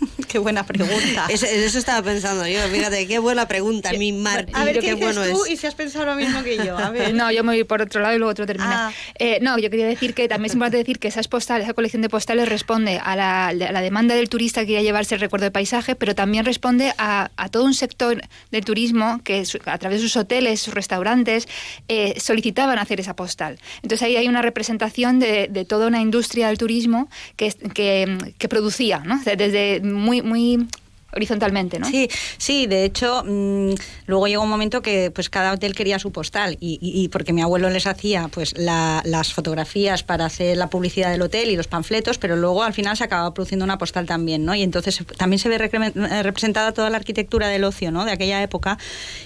Qué 0.27 0.39
buena 0.39 0.65
pregunta. 0.65 1.27
Eso, 1.29 1.45
eso 1.45 1.77
estaba 1.79 2.01
pensando 2.03 2.47
yo, 2.47 2.59
fíjate, 2.69 3.07
qué 3.07 3.19
buena 3.19 3.47
pregunta, 3.47 3.91
mi 3.93 4.11
Martín, 4.11 4.55
A 4.55 4.63
ver, 4.65 4.75
¿qué 4.79 4.81
qué 4.87 4.95
dices 4.95 5.15
bueno 5.15 5.31
tú 5.37 5.45
es. 5.45 5.51
y 5.51 5.57
si 5.57 5.67
has 5.67 5.75
pensado 5.75 6.05
lo 6.05 6.15
mismo 6.15 6.43
que 6.43 6.57
yo? 6.57 6.77
A 6.77 6.89
ver. 6.89 7.13
No, 7.13 7.31
yo 7.31 7.43
me 7.43 7.53
voy 7.53 7.63
por 7.63 7.81
otro 7.81 8.01
lado 8.01 8.15
y 8.15 8.17
luego 8.17 8.31
otro 8.31 8.45
termina. 8.45 8.87
Ah. 8.89 8.93
Eh, 9.19 9.39
no, 9.41 9.57
yo 9.57 9.69
quería 9.69 9.87
decir 9.87 10.13
que 10.13 10.27
también 10.27 10.47
es 10.47 10.53
importante 10.53 10.77
decir 10.77 10.99
que 10.99 11.07
esas 11.07 11.27
postales, 11.27 11.65
esa 11.65 11.73
colección 11.73 12.01
de 12.01 12.09
postales 12.09 12.49
responde 12.49 12.99
a 13.03 13.15
la, 13.15 13.47
a 13.47 13.53
la 13.53 13.81
demanda 13.81 14.15
del 14.15 14.29
turista 14.29 14.61
que 14.61 14.67
quiere 14.67 14.83
llevarse 14.83 15.15
el 15.15 15.21
recuerdo 15.21 15.45
de 15.45 15.51
paisaje, 15.51 15.95
pero 15.95 16.15
también 16.15 16.45
responde 16.45 16.93
a, 16.97 17.31
a 17.37 17.49
todo 17.49 17.63
un 17.65 17.73
sector 17.73 18.21
del 18.51 18.65
turismo 18.65 19.21
que 19.23 19.45
su- 19.45 19.59
a 19.65 19.77
través 19.77 20.01
de 20.01 20.07
sus 20.07 20.17
hoteles, 20.17 20.61
sus 20.61 20.73
restaurantes, 20.73 21.47
eh, 21.87 22.15
solicitaban 22.19 22.79
hacer 22.79 22.99
esa 22.99 23.15
postal. 23.15 23.59
Entonces 23.83 24.01
ahí 24.03 24.15
hay 24.17 24.27
una 24.27 24.41
representación 24.41 25.19
de, 25.19 25.47
de 25.49 25.65
toda 25.65 25.87
una 25.87 26.01
industria 26.01 26.47
del 26.47 26.57
turismo 26.57 27.07
que, 27.35 27.51
que, 27.73 28.17
que 28.37 28.49
producía, 28.49 28.99
¿no? 28.99 29.21
Desde 29.23 29.79
muy, 29.93 30.21
muy 30.21 30.67
horizontalmente, 31.15 31.79
¿no? 31.79 31.85
Sí, 31.87 32.09
sí, 32.37 32.67
de 32.67 32.85
hecho, 32.85 33.23
mm, 33.25 33.73
luego 34.07 34.27
llegó 34.27 34.43
un 34.43 34.49
momento 34.49 34.81
que 34.81 35.11
pues 35.11 35.29
cada 35.29 35.53
hotel 35.53 35.75
quería 35.75 35.99
su 35.99 36.11
postal 36.11 36.57
y, 36.59 36.79
y- 36.81 37.03
y 37.03 37.07
porque 37.09 37.33
mi 37.33 37.41
abuelo 37.41 37.69
les 37.69 37.87
hacía 37.87 38.27
pues 38.29 38.57
la- 38.57 39.01
las 39.05 39.33
fotografías 39.33 40.03
para 40.03 40.25
hacer 40.25 40.57
la 40.57 40.67
publicidad 40.69 41.11
del 41.11 41.21
hotel 41.21 41.49
y 41.49 41.55
los 41.55 41.67
panfletos, 41.67 42.17
pero 42.17 42.35
luego 42.35 42.63
al 42.63 42.73
final 42.73 42.97
se 42.97 43.03
acababa 43.03 43.33
produciendo 43.33 43.63
una 43.65 43.77
postal 43.77 44.05
también, 44.05 44.45
¿no? 44.45 44.55
Y 44.55 44.63
entonces 44.63 45.03
también 45.17 45.39
se 45.39 45.49
ve 45.49 45.57
recre- 45.59 45.93
eh, 45.95 46.23
representada 46.23 46.71
toda 46.71 46.89
la 46.89 46.97
arquitectura 46.97 47.47
del 47.47 47.63
ocio, 47.63 47.91
¿no? 47.91 48.05
De 48.05 48.11
aquella 48.11 48.41
época 48.41 48.77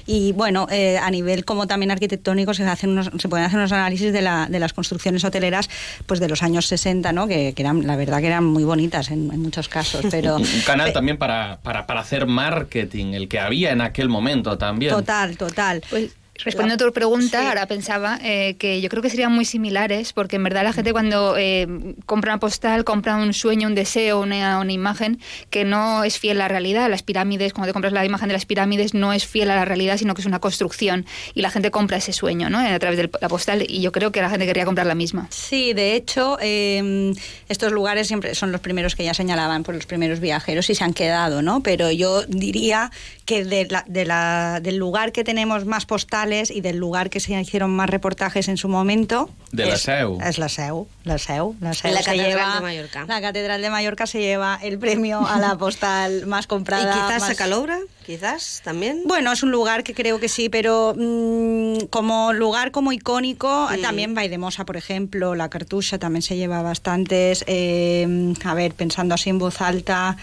y 0.05 0.31
bueno, 0.33 0.67
eh, 0.71 0.97
a 0.97 1.09
nivel 1.11 1.45
como 1.45 1.67
también 1.67 1.91
arquitectónico 1.91 2.53
se 2.53 2.63
hacen 2.63 2.91
unos, 2.91 3.09
se 3.17 3.29
pueden 3.29 3.45
hacer 3.45 3.57
unos 3.59 3.71
análisis 3.71 4.11
de, 4.13 4.21
la- 4.21 4.47
de 4.49 4.59
las 4.59 4.73
construcciones 4.73 5.23
hoteleras 5.23 5.69
pues 6.05 6.19
de 6.19 6.27
los 6.27 6.43
años 6.43 6.65
60, 6.67 7.11
¿no? 7.13 7.27
Que, 7.27 7.53
que 7.53 7.61
eran 7.61 7.85
la 7.87 7.95
verdad 7.95 8.19
que 8.19 8.27
eran 8.27 8.43
muy 8.45 8.63
bonitas 8.63 9.09
en, 9.11 9.31
en 9.31 9.41
muchos 9.41 9.67
casos, 9.69 10.05
pero 10.09 10.37
Un 10.37 10.61
canal 10.65 10.91
también 10.93 11.17
para, 11.17 11.59
para, 11.63 11.76
para 11.85 12.01
hacer 12.01 12.25
marketing, 12.25 13.13
el 13.13 13.27
que 13.27 13.39
había 13.39 13.71
en 13.71 13.81
aquel 13.81 14.09
momento 14.09 14.57
también. 14.57 14.93
Total, 14.93 15.37
total. 15.37 15.83
Pues 15.89 16.15
respondiendo 16.43 16.85
a 16.85 16.87
tu 16.87 16.93
pregunta, 16.93 17.47
ahora 17.49 17.65
pensaba 17.65 18.19
eh, 18.23 18.55
que 18.57 18.81
yo 18.81 18.89
creo 18.89 19.01
que 19.01 19.09
serían 19.09 19.31
muy 19.31 19.45
similares, 19.45 20.13
porque 20.13 20.37
en 20.37 20.43
verdad 20.43 20.63
la 20.63 20.73
gente 20.73 20.91
cuando 20.91 21.35
eh, 21.37 21.95
compra 22.05 22.33
una 22.33 22.39
postal, 22.39 22.83
compra 22.83 23.15
un 23.15 23.33
sueño, 23.33 23.67
un 23.67 23.75
deseo, 23.75 24.21
una, 24.21 24.59
una 24.59 24.71
imagen 24.71 25.19
que 25.49 25.65
no 25.65 26.03
es 26.03 26.19
fiel 26.19 26.37
a 26.37 26.45
la 26.45 26.47
realidad. 26.47 26.89
Las 26.89 27.03
pirámides, 27.03 27.53
cuando 27.53 27.67
te 27.67 27.73
compras 27.73 27.93
la 27.93 28.05
imagen 28.05 28.27
de 28.27 28.33
las 28.33 28.45
pirámides, 28.45 28.93
no 28.93 29.13
es 29.13 29.25
fiel 29.25 29.49
a 29.51 29.55
la 29.55 29.65
realidad, 29.65 29.97
sino 29.97 30.13
que 30.13 30.21
es 30.21 30.27
una 30.27 30.39
construcción. 30.39 31.05
Y 31.33 31.41
la 31.41 31.49
gente 31.49 31.71
compra 31.71 31.97
ese 31.97 32.13
sueño, 32.13 32.49
¿no? 32.49 32.59
A 32.59 32.79
través 32.79 32.97
de 32.97 33.09
la 33.21 33.29
postal, 33.29 33.65
y 33.67 33.81
yo 33.81 33.91
creo 33.91 34.11
que 34.11 34.21
la 34.21 34.29
gente 34.29 34.45
querría 34.45 34.65
comprar 34.65 34.87
la 34.87 34.95
misma. 34.95 35.27
Sí, 35.29 35.73
de 35.73 35.95
hecho, 35.95 36.37
eh, 36.41 37.13
estos 37.49 37.71
lugares 37.71 38.07
siempre 38.07 38.35
son 38.35 38.51
los 38.51 38.61
primeros 38.61 38.95
que 38.95 39.03
ya 39.03 39.13
señalaban 39.13 39.63
por 39.63 39.75
los 39.75 39.85
primeros 39.85 40.19
viajeros 40.19 40.69
y 40.69 40.75
se 40.75 40.83
han 40.83 40.93
quedado, 40.93 41.41
¿no? 41.41 41.61
Pero 41.61 41.91
yo 41.91 42.23
diría 42.23 42.91
que 43.27 43.43
de 43.45 43.67
la- 43.69 43.83
de 43.87 44.05
la- 44.05 44.59
del 44.63 44.77
lugar 44.77 45.11
que 45.11 45.23
tenemos 45.25 45.65
más 45.65 45.85
postales 45.85 46.49
y 46.49 46.61
del 46.61 46.77
lugar 46.77 47.09
que 47.09 47.19
se 47.19 47.39
hicieron 47.39 47.69
más 47.71 47.89
reportajes 47.89 48.47
en 48.47 48.55
su 48.57 48.69
momento. 48.69 49.29
De 49.51 49.65
la 49.65 49.77
Seu. 49.77 50.17
Es 50.21 50.37
la 50.37 50.47
Seu, 50.49 50.87
la 51.03 51.17
Seu. 51.17 51.55
La, 51.59 51.73
Seu 51.73 51.91
La 51.91 51.99
se 51.99 52.05
Catedral 52.05 52.29
lleva- 52.29 52.55
de 52.55 52.61
Mallorca. 52.61 53.05
La 53.07 53.19
Catedral 53.21 53.61
de 53.61 53.69
Mallorca 53.69 54.07
se 54.07 54.19
lleva 54.21 54.57
el 54.63 54.79
premio 54.79 55.27
a 55.27 55.37
la 55.39 55.55
postal 55.59 56.25
más 56.25 56.45
¿Y 56.45 56.47
comprada. 56.47 56.91
quizás 56.93 57.21
más- 57.21 57.29
a 57.31 57.35
Calobra? 57.35 57.77
¿Quizás 58.05 58.61
también? 58.63 59.01
bueno, 59.05 59.33
es 59.33 59.43
un 59.43 59.51
lugar 59.51 59.83
que 59.83 59.93
creo 59.93 60.21
que 60.21 60.29
sí, 60.29 60.47
pero 60.47 60.95
mm, 60.97 61.87
como 61.89 62.31
lugar 62.31 62.71
como 62.71 62.93
icónico, 62.93 63.67
Mm. 63.69 63.81
también 63.81 64.15
Vaidemosa, 64.15 64.63
por 64.65 64.77
ejemplo, 64.77 65.35
la 65.35 65.49
Cartucha 65.49 65.97
también 65.99 66.21
se 66.21 66.37
lleva 66.37 66.61
bastantes. 66.61 67.43
eh, 67.47 68.33
a 68.45 68.53
ver, 68.53 68.73
pensando 68.73 69.13
así 69.15 69.29
en 69.29 69.37
voz 69.39 69.59
alta. 69.61 70.15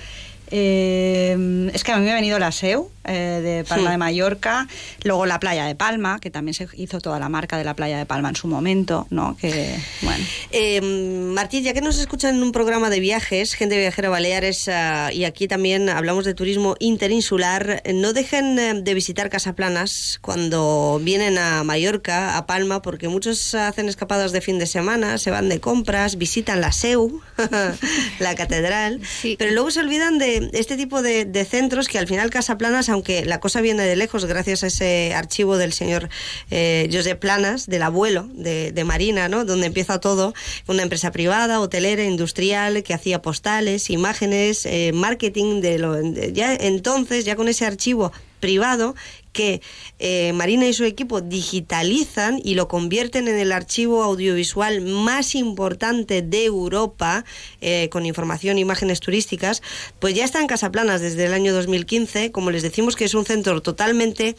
eh, 0.50 1.70
es 1.72 1.82
que 1.84 1.92
a 1.92 1.96
mí 1.98 2.04
me 2.04 2.12
ha 2.12 2.14
venido 2.14 2.38
la 2.38 2.52
SEU 2.52 2.90
eh, 3.04 3.40
de 3.42 3.64
Palma 3.64 3.86
Sí. 3.86 3.90
de 3.92 3.98
Mallorca, 3.98 4.68
luego 5.02 5.26
la 5.26 5.40
playa 5.40 5.64
de 5.66 5.74
Palma, 5.74 6.18
que 6.20 6.30
también 6.30 6.54
se 6.54 6.68
hizo 6.74 7.00
toda 7.00 7.18
la 7.18 7.28
marca 7.28 7.56
de 7.58 7.64
la 7.64 7.74
playa 7.74 7.98
de 7.98 8.06
Palma 8.06 8.28
en 8.30 8.36
su 8.36 8.48
momento, 8.48 9.06
¿no? 9.10 9.36
Que, 9.36 9.76
bueno. 10.02 10.24
Eh, 10.50 10.80
Martí, 10.80 11.62
ya 11.62 11.72
que 11.74 11.80
nos 11.80 11.98
escuchan 11.98 12.36
en 12.36 12.42
un 12.42 12.52
programa 12.52 12.90
de 12.90 13.00
viajes, 13.00 13.54
gente 13.54 13.76
viajera 13.78 14.08
Baleares, 14.08 14.68
ah, 14.68 15.10
y 15.12 15.24
aquí 15.24 15.48
también 15.48 15.88
hablamos 15.88 16.24
de 16.24 16.34
turismo 16.34 16.76
interinsular, 16.80 17.82
no 17.94 18.12
dejen 18.12 18.58
eh, 18.58 18.74
de 18.82 18.94
visitar 18.94 19.30
Casaplanas 19.30 20.18
cuando 20.20 21.00
vienen 21.02 21.38
a 21.38 21.62
Mallorca, 21.64 22.36
a 22.36 22.46
Palma, 22.46 22.82
porque 22.82 23.08
muchos 23.08 23.54
hacen 23.54 23.88
escapadas 23.88 24.32
de 24.32 24.40
fin 24.40 24.58
de 24.58 24.66
semana, 24.66 25.18
se 25.18 25.30
van 25.30 25.48
de 25.48 25.60
compras, 25.60 26.16
visitan 26.16 26.60
la 26.60 26.72
SEU, 26.72 27.20
la 28.18 28.34
catedral, 28.34 29.00
pero 29.38 29.50
luego 29.52 29.70
se 29.70 29.80
olvidan 29.80 30.18
de 30.18 30.50
este 30.54 30.76
tipo 30.76 31.02
de, 31.02 31.24
de 31.24 31.44
centros 31.44 31.88
que 31.88 31.98
al 31.98 32.06
final 32.06 32.30
Casaplanas, 32.30 32.88
aunque 32.94 33.24
la 33.24 33.40
cosa 33.40 33.60
viene 33.60 33.82
de 33.82 33.96
lejos 33.96 34.24
gracias 34.24 34.64
a 34.64 34.68
ese 34.68 35.12
archivo 35.14 35.56
del 35.58 35.72
señor 35.72 36.08
eh, 36.50 36.88
Josep 36.92 37.18
Planas, 37.18 37.66
del 37.66 37.82
abuelo 37.82 38.28
de, 38.32 38.72
de 38.72 38.84
Marina, 38.84 39.28
¿no? 39.28 39.44
donde 39.44 39.66
empieza 39.66 40.00
todo, 40.00 40.32
una 40.66 40.82
empresa 40.82 41.10
privada, 41.10 41.60
hotelera, 41.60 42.04
industrial, 42.04 42.82
que 42.82 42.94
hacía 42.94 43.20
postales, 43.20 43.90
imágenes, 43.90 44.64
eh, 44.66 44.92
marketing, 44.94 45.60
de 45.60 45.78
lo, 45.78 46.00
ya 46.32 46.54
entonces, 46.54 47.24
ya 47.24 47.36
con 47.36 47.48
ese 47.48 47.66
archivo 47.66 48.12
privado 48.40 48.94
que 49.34 49.60
eh, 49.98 50.32
Marina 50.32 50.66
y 50.66 50.72
su 50.72 50.84
equipo 50.84 51.20
digitalizan 51.20 52.40
y 52.42 52.54
lo 52.54 52.68
convierten 52.68 53.28
en 53.28 53.38
el 53.38 53.52
archivo 53.52 54.02
audiovisual 54.02 54.80
más 54.80 55.34
importante 55.34 56.22
de 56.22 56.46
Europa, 56.46 57.26
eh, 57.60 57.90
con 57.90 58.06
información 58.06 58.56
e 58.56 58.60
imágenes 58.60 59.00
turísticas, 59.00 59.62
pues 59.98 60.14
ya 60.14 60.24
está 60.24 60.40
en 60.40 60.46
Casaplanas 60.46 61.02
desde 61.02 61.26
el 61.26 61.34
año 61.34 61.52
2015. 61.52 62.32
Como 62.32 62.50
les 62.50 62.62
decimos 62.62 62.96
que 62.96 63.04
es 63.04 63.12
un 63.12 63.26
centro 63.26 63.60
totalmente 63.60 64.36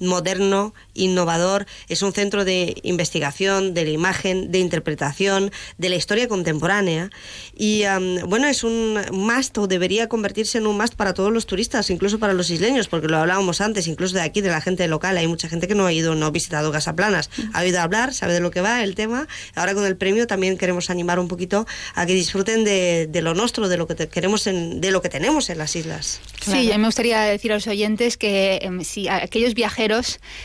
moderno, 0.00 0.74
innovador, 0.94 1.66
es 1.88 2.02
un 2.02 2.12
centro 2.12 2.44
de 2.44 2.76
investigación, 2.82 3.74
de 3.74 3.84
la 3.84 3.90
imagen, 3.90 4.50
de 4.50 4.58
interpretación, 4.58 5.50
de 5.78 5.88
la 5.88 5.96
historia 5.96 6.28
contemporánea. 6.28 7.10
Y 7.56 7.84
um, 7.86 8.28
bueno, 8.28 8.46
es 8.46 8.64
un 8.64 8.98
must 9.12 9.56
o 9.58 9.66
debería 9.66 10.08
convertirse 10.08 10.58
en 10.58 10.66
un 10.66 10.76
must 10.76 10.94
para 10.94 11.14
todos 11.14 11.32
los 11.32 11.46
turistas, 11.46 11.90
incluso 11.90 12.18
para 12.18 12.32
los 12.32 12.50
isleños, 12.50 12.88
porque 12.88 13.08
lo 13.08 13.18
hablábamos 13.18 13.60
antes, 13.60 13.86
incluso 13.86 14.14
de 14.14 14.22
aquí, 14.22 14.40
de 14.40 14.50
la 14.50 14.60
gente 14.60 14.86
local, 14.88 15.16
hay 15.16 15.26
mucha 15.26 15.48
gente 15.48 15.68
que 15.68 15.74
no 15.74 15.86
ha 15.86 15.92
ido, 15.92 16.14
no 16.14 16.26
ha 16.26 16.30
visitado 16.30 16.72
Casaplanas, 16.72 17.30
ha 17.52 17.60
oído 17.62 17.80
hablar, 17.80 18.12
sabe 18.14 18.32
de 18.34 18.40
lo 18.40 18.50
que 18.50 18.60
va 18.60 18.82
el 18.82 18.94
tema, 18.94 19.28
ahora 19.54 19.74
con 19.74 19.84
el 19.86 19.96
premio 19.96 20.26
también 20.26 20.58
queremos 20.58 20.90
animar 20.90 21.18
un 21.18 21.28
poquito 21.28 21.66
a 21.94 22.06
que 22.06 22.14
disfruten 22.14 22.64
de, 22.64 23.06
de 23.08 23.22
lo 23.22 23.34
nuestro, 23.34 23.68
de 23.68 23.76
lo 23.76 23.86
que 23.86 23.94
te- 23.94 24.08
queremos 24.08 24.46
en, 24.46 24.80
de 24.80 24.90
lo 24.90 25.02
que 25.02 25.08
tenemos 25.08 25.50
en 25.50 25.58
las 25.58 25.76
islas. 25.76 26.20
Sí, 26.40 26.70
a 26.72 26.74
mí 26.76 26.78
me 26.82 26.88
gustaría 26.88 27.20
decir 27.22 27.52
a 27.52 27.56
los 27.56 27.66
oyentes 27.66 28.16
que 28.16 28.58
em, 28.62 28.82
si 28.82 29.08
aquellos 29.08 29.54
viajeros 29.54 29.83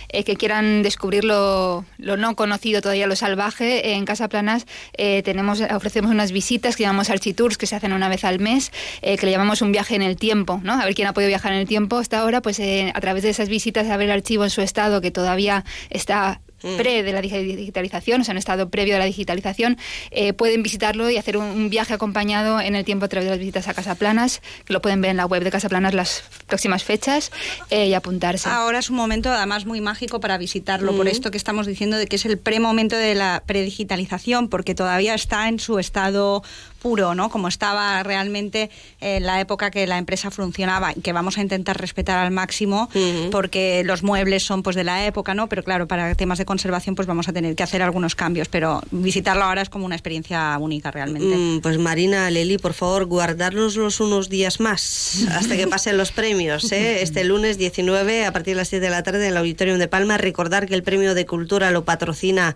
eh, 0.09 0.23
que 0.23 0.35
quieran 0.35 0.83
descubrir 0.83 1.23
lo, 1.23 1.85
no 1.97 2.35
conocido 2.35 2.81
todavía, 2.81 3.07
lo 3.07 3.15
salvaje, 3.15 3.93
en 3.93 4.05
Casa 4.05 4.27
Planas 4.27 4.65
eh, 4.97 5.23
tenemos, 5.23 5.61
ofrecemos 5.61 6.11
unas 6.11 6.31
visitas 6.31 6.75
que 6.75 6.83
llamamos 6.83 7.09
Architours, 7.09 7.57
que 7.57 7.65
se 7.65 7.75
hacen 7.75 7.93
una 7.93 8.09
vez 8.09 8.25
al 8.25 8.39
mes, 8.39 8.71
eh, 9.01 9.17
que 9.17 9.25
le 9.25 9.31
llamamos 9.31 9.61
un 9.61 9.71
viaje 9.71 9.95
en 9.95 10.01
el 10.01 10.17
tiempo, 10.17 10.59
¿no? 10.63 10.73
A 10.73 10.83
ver 10.83 10.93
quién 10.93 11.07
ha 11.07 11.13
podido 11.13 11.29
viajar 11.29 11.53
en 11.53 11.59
el 11.59 11.67
tiempo 11.67 11.97
hasta 11.97 12.19
ahora, 12.19 12.41
pues 12.41 12.59
a 12.59 12.99
través 12.99 13.23
de 13.23 13.29
esas 13.29 13.47
visitas 13.47 13.87
a 13.89 13.95
ver 13.95 14.07
el 14.07 14.11
archivo 14.11 14.43
en 14.43 14.49
su 14.49 14.61
estado, 14.61 14.99
que 14.99 15.11
todavía 15.11 15.63
está 15.89 16.41
pre 16.77 17.03
de 17.03 17.11
la 17.13 17.21
digi- 17.21 17.55
digitalización, 17.55 18.21
o 18.21 18.23
sea, 18.23 18.31
en 18.33 18.37
estado 18.37 18.69
previo 18.69 18.93
de 18.93 18.99
la 18.99 19.05
digitalización, 19.05 19.77
eh, 20.11 20.33
pueden 20.33 20.63
visitarlo 20.63 21.09
y 21.09 21.17
hacer 21.17 21.37
un, 21.37 21.45
un 21.45 21.69
viaje 21.69 21.93
acompañado 21.93 22.59
en 22.61 22.75
el 22.75 22.85
tiempo 22.85 23.05
a 23.05 23.07
través 23.07 23.25
de 23.25 23.31
las 23.31 23.39
visitas 23.39 23.67
a 23.67 23.73
Casaplanas, 23.73 24.41
que 24.65 24.73
lo 24.73 24.81
pueden 24.81 25.01
ver 25.01 25.11
en 25.11 25.17
la 25.17 25.25
web 25.25 25.43
de 25.43 25.51
Casaplanas 25.51 25.93
las 25.93 26.23
próximas 26.47 26.83
fechas 26.83 27.31
eh, 27.69 27.87
y 27.87 27.93
apuntarse. 27.93 28.49
Ahora 28.49 28.79
es 28.79 28.89
un 28.89 28.95
momento 28.95 29.31
además 29.31 29.65
muy 29.65 29.81
mágico 29.81 30.19
para 30.19 30.37
visitarlo, 30.37 30.95
por 30.95 31.05
Mm. 31.05 31.09
esto 31.09 31.31
que 31.31 31.37
estamos 31.37 31.65
diciendo 31.67 31.97
de 31.97 32.07
que 32.07 32.15
es 32.17 32.25
el 32.25 32.37
premomento 32.37 32.95
de 32.95 33.15
la 33.15 33.43
predigitalización, 33.45 34.49
porque 34.49 34.75
todavía 34.75 35.13
está 35.15 35.47
en 35.47 35.59
su 35.59 35.79
estado 35.79 36.43
puro, 36.81 37.15
¿no? 37.15 37.29
Como 37.29 37.47
estaba 37.47 38.01
realmente 38.03 38.69
en 38.99 39.25
la 39.25 39.39
época 39.39 39.71
que 39.71 39.85
la 39.87 39.97
empresa 39.97 40.31
funcionaba 40.31 40.93
y 40.95 41.01
que 41.01 41.13
vamos 41.13 41.37
a 41.37 41.41
intentar 41.41 41.79
respetar 41.79 42.17
al 42.17 42.31
máximo, 42.31 42.89
porque 43.31 43.83
los 43.85 44.03
muebles 44.03 44.43
son 44.43 44.63
pues 44.63 44.75
de 44.75 44.83
la 44.83 45.05
época, 45.05 45.33
¿no? 45.33 45.47
Pero 45.47 45.63
claro, 45.63 45.87
para 45.87 46.15
temas 46.15 46.37
de 46.37 46.45
conservación 46.45 46.95
pues 46.95 47.07
vamos 47.07 47.27
a 47.27 47.33
tener 47.33 47.55
que 47.55 47.63
hacer 47.63 47.81
algunos 47.81 48.15
cambios, 48.15 48.47
pero 48.47 48.81
visitarlo 48.91 49.43
ahora 49.43 49.61
es 49.61 49.69
como 49.69 49.85
una 49.85 49.95
experiencia 49.95 50.57
única 50.59 50.91
realmente. 50.91 51.35
Mm, 51.35 51.61
pues 51.61 51.77
Marina, 51.77 52.29
Leli, 52.29 52.57
por 52.57 52.73
favor, 52.73 53.05
guardárnoslos 53.05 53.99
unos 53.99 54.29
días 54.29 54.59
más 54.59 55.25
hasta 55.31 55.55
que 55.57 55.67
pasen 55.67 55.97
los 55.97 56.11
premios. 56.11 56.71
¿eh? 56.71 57.01
Este 57.09 57.23
lunes 57.23 57.57
19 57.57 58.25
a 58.25 58.33
partir 58.33 58.55
de 58.55 58.61
las 58.61 58.69
7 58.69 58.83
de 58.83 58.89
la 58.89 59.03
tarde 59.03 59.25
en 59.25 59.31
el 59.31 59.37
Auditorium 59.37 59.77
de 59.79 59.87
Palma. 59.87 60.17
Recordar 60.17 60.67
que 60.67 60.75
el 60.75 60.83
premio 60.83 61.13
de 61.15 61.25
cultura 61.25 61.71
lo 61.71 61.85
patrocina 61.85 62.55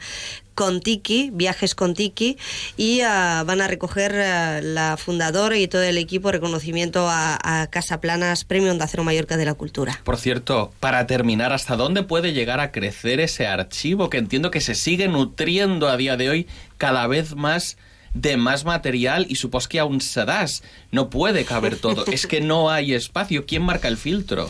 Contiki, 0.55 1.31
Viajes 1.33 1.75
Contiki, 1.75 2.38
y 2.77 3.01
ah, 3.01 3.43
van 3.45 3.62
a 3.62 3.67
recoger 3.67 4.12
la 4.13 4.95
fundadora 4.97 5.58
y 5.58 5.67
todo 5.67 5.84
el 5.84 5.97
equipo 5.97 6.32
reconocimiento 6.32 7.08
a, 7.10 7.38
a 7.41 7.67
Casa 7.67 7.99
Planas, 7.99 8.45
Premio 8.45 8.71
Onda 8.71 8.88
Cero 8.88 9.04
Mallorca 9.04 9.38
de 9.38 9.45
la 9.45 9.54
Cultura. 9.54 9.99
Por 10.04 10.17
cierto, 10.17 10.71
para 10.80 11.08
terminar, 11.08 11.54
¿hasta 11.54 11.76
dónde 11.76 12.04
puede 12.04 12.34
llegar 12.34 12.60
a 12.60 12.71
crecer 12.71 13.19
ese 13.19 13.47
archivo 13.47 14.10
que 14.10 14.17
entiendo 14.17 14.52
que 14.52 14.62
se 14.62 14.76
sigue 14.76 15.08
nutriendo 15.08 15.89
a 15.89 15.97
día 15.97 16.17
de 16.17 16.30
hoy 16.30 16.47
cada 16.78 17.08
vez 17.08 17.36
más 17.36 17.78
de 18.13 18.38
más 18.38 18.63
material 18.63 19.26
y 19.28 19.36
supos 19.36 19.67
que 19.67 19.80
aún 19.80 20.02
se 20.02 20.26
das? 20.26 20.63
No 20.91 21.10
puede 21.10 21.45
caber 21.45 21.78
todo. 21.78 22.06
Es 22.08 22.28
que 22.28 22.41
no 22.41 22.69
hay 22.69 22.93
espacio. 22.93 23.45
¿Quién 23.45 23.63
marca 23.63 23.88
el 23.88 23.97
filtro? 23.97 24.47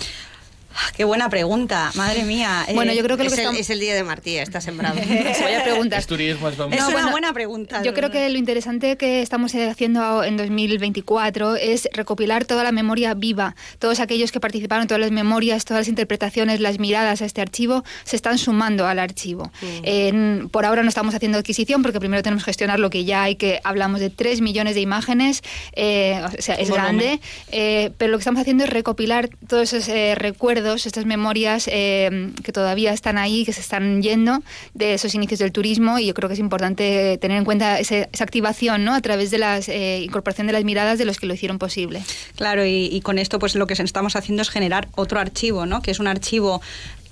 Ah, 0.75 0.91
Qué 0.95 1.03
buena 1.03 1.29
pregunta, 1.29 1.91
madre 1.95 2.23
mía. 2.23 2.65
Bueno, 2.73 2.93
yo 2.93 3.03
creo 3.03 3.17
que 3.17 3.23
lo 3.23 3.29
es, 3.29 3.35
que 3.35 3.41
el, 3.41 3.47
estamos- 3.47 3.59
es 3.61 3.69
el 3.69 3.79
día 3.79 3.93
de 3.95 4.03
Martí, 4.03 4.37
está 4.37 4.59
sembrado. 4.61 4.95
Vaya 5.43 5.63
pregunta. 5.63 5.97
Es 5.97 6.07
turismo, 6.07 6.49
es 6.49 6.57
lo 6.57 6.67
Es 6.69 6.73
una 6.81 6.89
bueno, 6.89 7.11
buena 7.11 7.33
pregunta. 7.33 7.81
Yo 7.83 7.93
creo 7.93 8.09
que 8.11 8.29
lo 8.29 8.37
interesante 8.37 8.97
que 8.97 9.21
estamos 9.21 9.53
eh, 9.55 9.69
haciendo 9.69 10.23
en 10.23 10.37
2024 10.37 11.55
es 11.55 11.87
recopilar 11.93 12.45
toda 12.45 12.63
la 12.63 12.71
memoria 12.71 13.13
viva. 13.13 13.55
Todos 13.79 13.99
aquellos 13.99 14.31
que 14.31 14.39
participaron, 14.39 14.87
todas 14.87 15.01
las 15.01 15.11
memorias, 15.11 15.65
todas 15.65 15.81
las 15.81 15.87
interpretaciones, 15.87 16.59
las 16.59 16.79
miradas 16.79 17.21
a 17.21 17.25
este 17.25 17.41
archivo 17.41 17.83
se 18.03 18.15
están 18.15 18.37
sumando 18.37 18.87
al 18.87 18.99
archivo. 18.99 19.51
En- 19.83 20.49
por 20.51 20.65
ahora 20.65 20.83
no 20.83 20.89
estamos 20.89 21.13
haciendo 21.15 21.37
adquisición 21.37 21.81
porque 21.81 21.99
primero 21.99 22.23
tenemos 22.23 22.43
que 22.43 22.49
gestionar 22.51 22.79
lo 22.79 22.89
que 22.89 23.05
ya 23.05 23.23
hay, 23.23 23.35
que 23.35 23.59
hablamos 23.63 23.99
de 23.99 24.09
3 24.09 24.41
millones 24.41 24.75
de 24.75 24.81
imágenes, 24.81 25.41
eh, 25.73 26.21
o 26.37 26.41
sea, 26.41 26.55
es 26.55 26.69
grande, 26.69 27.19
eh, 27.51 27.91
pero 27.97 28.11
lo 28.11 28.17
que 28.17 28.21
estamos 28.21 28.41
haciendo 28.41 28.63
es 28.63 28.69
recopilar 28.69 29.29
todos 29.47 29.73
esos 29.73 29.87
eh, 29.89 30.15
recuerdos, 30.15 30.62
estas 30.85 31.05
memorias 31.05 31.67
eh, 31.71 32.31
que 32.43 32.51
todavía 32.51 32.93
están 32.93 33.17
ahí, 33.17 33.45
que 33.45 33.53
se 33.53 33.61
están 33.61 34.01
yendo 34.01 34.41
de 34.73 34.93
esos 34.93 35.13
inicios 35.15 35.39
del 35.39 35.51
turismo 35.51 35.99
y 35.99 36.07
yo 36.07 36.13
creo 36.13 36.29
que 36.29 36.33
es 36.33 36.39
importante 36.39 37.17
tener 37.19 37.37
en 37.37 37.45
cuenta 37.45 37.79
ese- 37.79 38.09
esa 38.11 38.23
activación 38.23 38.83
¿no? 38.85 38.93
a 38.93 39.01
través 39.01 39.31
de 39.31 39.37
la 39.37 39.59
incorporación 40.01 40.47
de 40.47 40.53
las 40.53 40.63
miradas 40.63 40.97
de 40.97 41.05
los 41.05 41.19
que 41.19 41.25
lo 41.27 41.33
hicieron 41.33 41.59
posible. 41.59 42.01
Claro, 42.35 42.65
y, 42.65 42.85
y 42.91 43.01
con 43.01 43.19
esto 43.19 43.39
pues 43.39 43.55
lo 43.55 43.67
que 43.67 43.73
estamos 43.73 44.15
haciendo 44.15 44.41
es 44.41 44.49
generar 44.49 44.87
otro 44.95 45.19
archivo, 45.19 45.65
¿no? 45.65 45.81
Que 45.81 45.91
es 45.91 45.99
un 45.99 46.07
archivo 46.07 46.61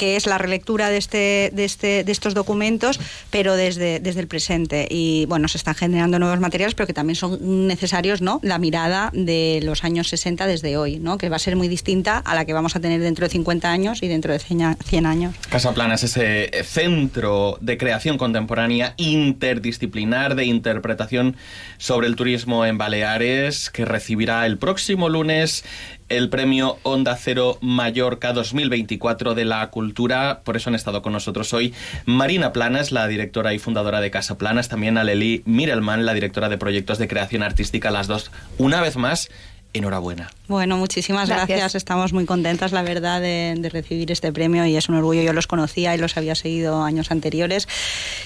que 0.01 0.15
es 0.15 0.25
la 0.25 0.39
relectura 0.39 0.89
de 0.89 0.97
este, 0.97 1.51
de 1.53 1.63
este, 1.63 2.03
de 2.03 2.11
estos 2.11 2.33
documentos, 2.33 2.99
pero 3.29 3.55
desde, 3.55 3.99
desde 3.99 4.19
el 4.19 4.25
presente. 4.25 4.87
Y 4.89 5.27
bueno, 5.27 5.47
se 5.47 5.59
están 5.59 5.75
generando 5.75 6.17
nuevos 6.17 6.39
materiales, 6.39 6.73
pero 6.73 6.87
que 6.87 6.93
también 6.93 7.15
son 7.15 7.67
necesarios, 7.67 8.19
¿no? 8.19 8.39
La 8.41 8.57
mirada 8.57 9.11
de 9.13 9.59
los 9.61 9.83
años 9.83 10.07
60 10.07 10.47
desde 10.47 10.75
hoy, 10.75 10.97
¿no? 10.97 11.19
Que 11.19 11.29
va 11.29 11.35
a 11.35 11.39
ser 11.39 11.55
muy 11.55 11.67
distinta 11.67 12.17
a 12.17 12.33
la 12.33 12.45
que 12.45 12.53
vamos 12.53 12.75
a 12.75 12.79
tener 12.79 12.99
dentro 12.99 13.27
de 13.27 13.29
50 13.29 13.71
años 13.71 14.01
y 14.01 14.07
dentro 14.07 14.33
de 14.33 14.39
100 14.39 15.05
años. 15.05 15.35
Casa 15.51 15.71
Plana 15.75 15.93
es 15.93 16.03
ese 16.03 16.49
centro 16.63 17.59
de 17.61 17.77
creación 17.77 18.17
contemporánea 18.17 18.95
interdisciplinar 18.97 20.33
de 20.33 20.45
interpretación 20.45 21.35
sobre 21.77 22.07
el 22.07 22.15
turismo 22.15 22.65
en 22.65 22.79
Baleares 22.79 23.69
que 23.69 23.85
recibirá 23.85 24.47
el 24.47 24.57
próximo 24.57 25.09
lunes 25.09 25.63
el 26.11 26.27
premio 26.27 26.77
Onda 26.83 27.15
Cero 27.15 27.57
Mallorca 27.61 28.33
2024 28.33 29.33
de 29.33 29.45
la 29.45 29.69
Cultura. 29.69 30.41
Por 30.43 30.57
eso 30.57 30.69
han 30.69 30.75
estado 30.75 31.01
con 31.01 31.13
nosotros 31.13 31.53
hoy 31.53 31.73
Marina 32.05 32.51
Planas, 32.51 32.91
la 32.91 33.07
directora 33.07 33.53
y 33.53 33.59
fundadora 33.59 34.01
de 34.01 34.11
Casa 34.11 34.37
Planas, 34.37 34.67
también 34.67 34.97
Aleli 34.97 35.41
Mirelman, 35.45 36.05
la 36.05 36.13
directora 36.13 36.49
de 36.49 36.57
proyectos 36.57 36.97
de 36.97 37.07
creación 37.07 37.43
artística, 37.43 37.91
las 37.91 38.07
dos. 38.07 38.29
Una 38.57 38.81
vez 38.81 38.97
más, 38.97 39.29
enhorabuena. 39.73 40.29
Bueno, 40.49 40.75
muchísimas 40.75 41.29
gracias. 41.29 41.47
Gracias. 41.47 41.75
Estamos 41.75 42.11
muy 42.11 42.25
contentas, 42.25 42.73
la 42.73 42.81
verdad, 42.81 43.21
de, 43.21 43.55
de 43.57 43.69
recibir 43.69 44.11
este 44.11 44.33
premio 44.33 44.65
y 44.65 44.75
es 44.75 44.89
un 44.89 44.95
orgullo. 44.95 45.21
Yo 45.21 45.31
los 45.31 45.47
conocía 45.47 45.95
y 45.95 45.97
los 45.97 46.17
había 46.17 46.35
seguido 46.35 46.83
años 46.83 47.09
anteriores 47.11 47.69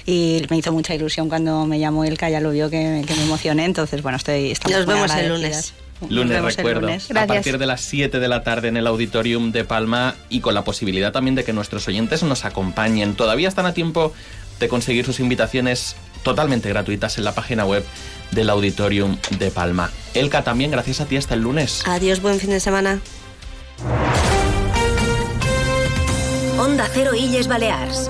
y 0.07 0.41
me 0.49 0.57
hizo 0.57 0.71
mucha 0.71 0.95
ilusión 0.95 1.29
cuando 1.29 1.67
me 1.67 1.77
llamó 1.77 2.03
Elka, 2.03 2.29
ya 2.31 2.39
lo 2.39 2.49
vio 2.49 2.71
que, 2.71 3.03
que 3.07 3.13
me 3.13 3.23
emocioné. 3.25 3.65
Entonces, 3.65 4.01
bueno, 4.01 4.17
estoy. 4.17 4.53
Nos 4.71 4.85
muy 4.87 4.95
vemos 4.95 5.15
el 5.15 5.29
lunes. 5.29 5.75
Lunes, 6.09 6.55
recuerdo. 6.55 6.81
lunes. 6.81 7.09
A 7.11 7.27
partir 7.27 7.57
de 7.57 7.65
las 7.65 7.81
7 7.81 8.19
de 8.19 8.27
la 8.27 8.43
tarde 8.43 8.67
en 8.67 8.77
el 8.77 8.87
Auditorium 8.87 9.51
de 9.51 9.63
Palma 9.63 10.15
y 10.29 10.39
con 10.41 10.53
la 10.53 10.63
posibilidad 10.63 11.11
también 11.11 11.35
de 11.35 11.43
que 11.43 11.53
nuestros 11.53 11.87
oyentes 11.87 12.23
nos 12.23 12.45
acompañen. 12.45 13.15
Todavía 13.15 13.47
están 13.47 13.65
a 13.65 13.73
tiempo 13.73 14.13
de 14.59 14.67
conseguir 14.67 15.05
sus 15.05 15.19
invitaciones 15.19 15.95
totalmente 16.23 16.69
gratuitas 16.69 17.17
en 17.17 17.23
la 17.23 17.33
página 17.33 17.65
web 17.65 17.85
del 18.31 18.49
Auditorium 18.49 19.17
de 19.37 19.51
Palma. 19.51 19.91
Elka, 20.13 20.43
también 20.43 20.71
gracias 20.71 21.01
a 21.01 21.05
ti 21.05 21.17
hasta 21.17 21.35
el 21.35 21.41
lunes. 21.41 21.83
Adiós, 21.85 22.21
buen 22.21 22.39
fin 22.39 22.49
de 22.49 22.59
semana. 22.59 22.99
Onda 26.57 26.89
Cero 26.91 27.13
Illes 27.13 27.47
Balears. 27.47 28.09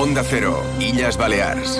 Onda 0.00 0.24
Cero, 0.24 0.64
Illas 0.78 1.18
Balears. 1.18 1.78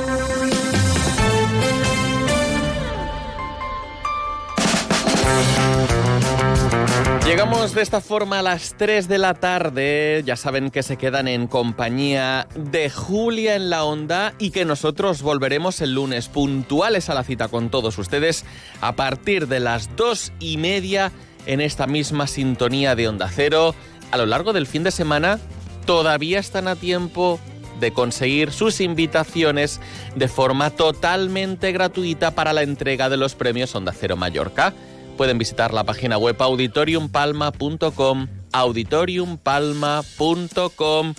Llegamos 7.24 7.74
de 7.74 7.80
esta 7.80 8.02
forma 8.02 8.40
a 8.40 8.42
las 8.42 8.74
3 8.76 9.08
de 9.08 9.16
la 9.16 9.32
tarde. 9.32 10.22
Ya 10.26 10.36
saben 10.36 10.70
que 10.70 10.82
se 10.82 10.98
quedan 10.98 11.28
en 11.28 11.46
compañía 11.46 12.46
de 12.54 12.90
Julia 12.90 13.56
en 13.56 13.70
la 13.70 13.84
onda 13.84 14.34
y 14.38 14.50
que 14.50 14.66
nosotros 14.66 15.22
volveremos 15.22 15.80
el 15.80 15.94
lunes 15.94 16.28
puntuales 16.28 17.08
a 17.08 17.14
la 17.14 17.24
cita 17.24 17.48
con 17.48 17.70
todos 17.70 17.96
ustedes 17.96 18.44
a 18.82 18.96
partir 18.96 19.48
de 19.48 19.60
las 19.60 19.96
2 19.96 20.34
y 20.40 20.58
media 20.58 21.10
en 21.46 21.62
esta 21.62 21.86
misma 21.86 22.26
sintonía 22.26 22.94
de 22.94 23.08
Onda 23.08 23.30
Cero. 23.34 23.74
A 24.10 24.18
lo 24.18 24.26
largo 24.26 24.52
del 24.52 24.66
fin 24.66 24.82
de 24.82 24.90
semana 24.90 25.38
todavía 25.86 26.38
están 26.38 26.68
a 26.68 26.76
tiempo 26.76 27.40
de 27.80 27.92
conseguir 27.92 28.52
sus 28.52 28.80
invitaciones 28.80 29.80
de 30.14 30.28
forma 30.28 30.70
totalmente 30.70 31.72
gratuita 31.72 32.32
para 32.32 32.52
la 32.52 32.62
entrega 32.62 33.08
de 33.08 33.16
los 33.16 33.34
premios 33.34 33.74
Onda 33.74 33.92
Cero 33.92 34.16
Mallorca 34.16 34.74
pueden 35.20 35.36
visitar 35.36 35.74
la 35.74 35.84
página 35.84 36.16
web 36.16 36.40
auditoriumpalma.com, 36.40 38.26
auditoriumpalma.com. 38.52 41.14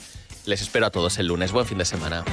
Les 0.48 0.62
espero 0.64 0.88
a 0.88 0.90
todos 0.90 1.20
el 1.20 1.28
lunes. 1.28 1.52
Buen 1.52 1.68
fin 1.68 1.78
de 1.78 1.86
semana. 1.86 2.26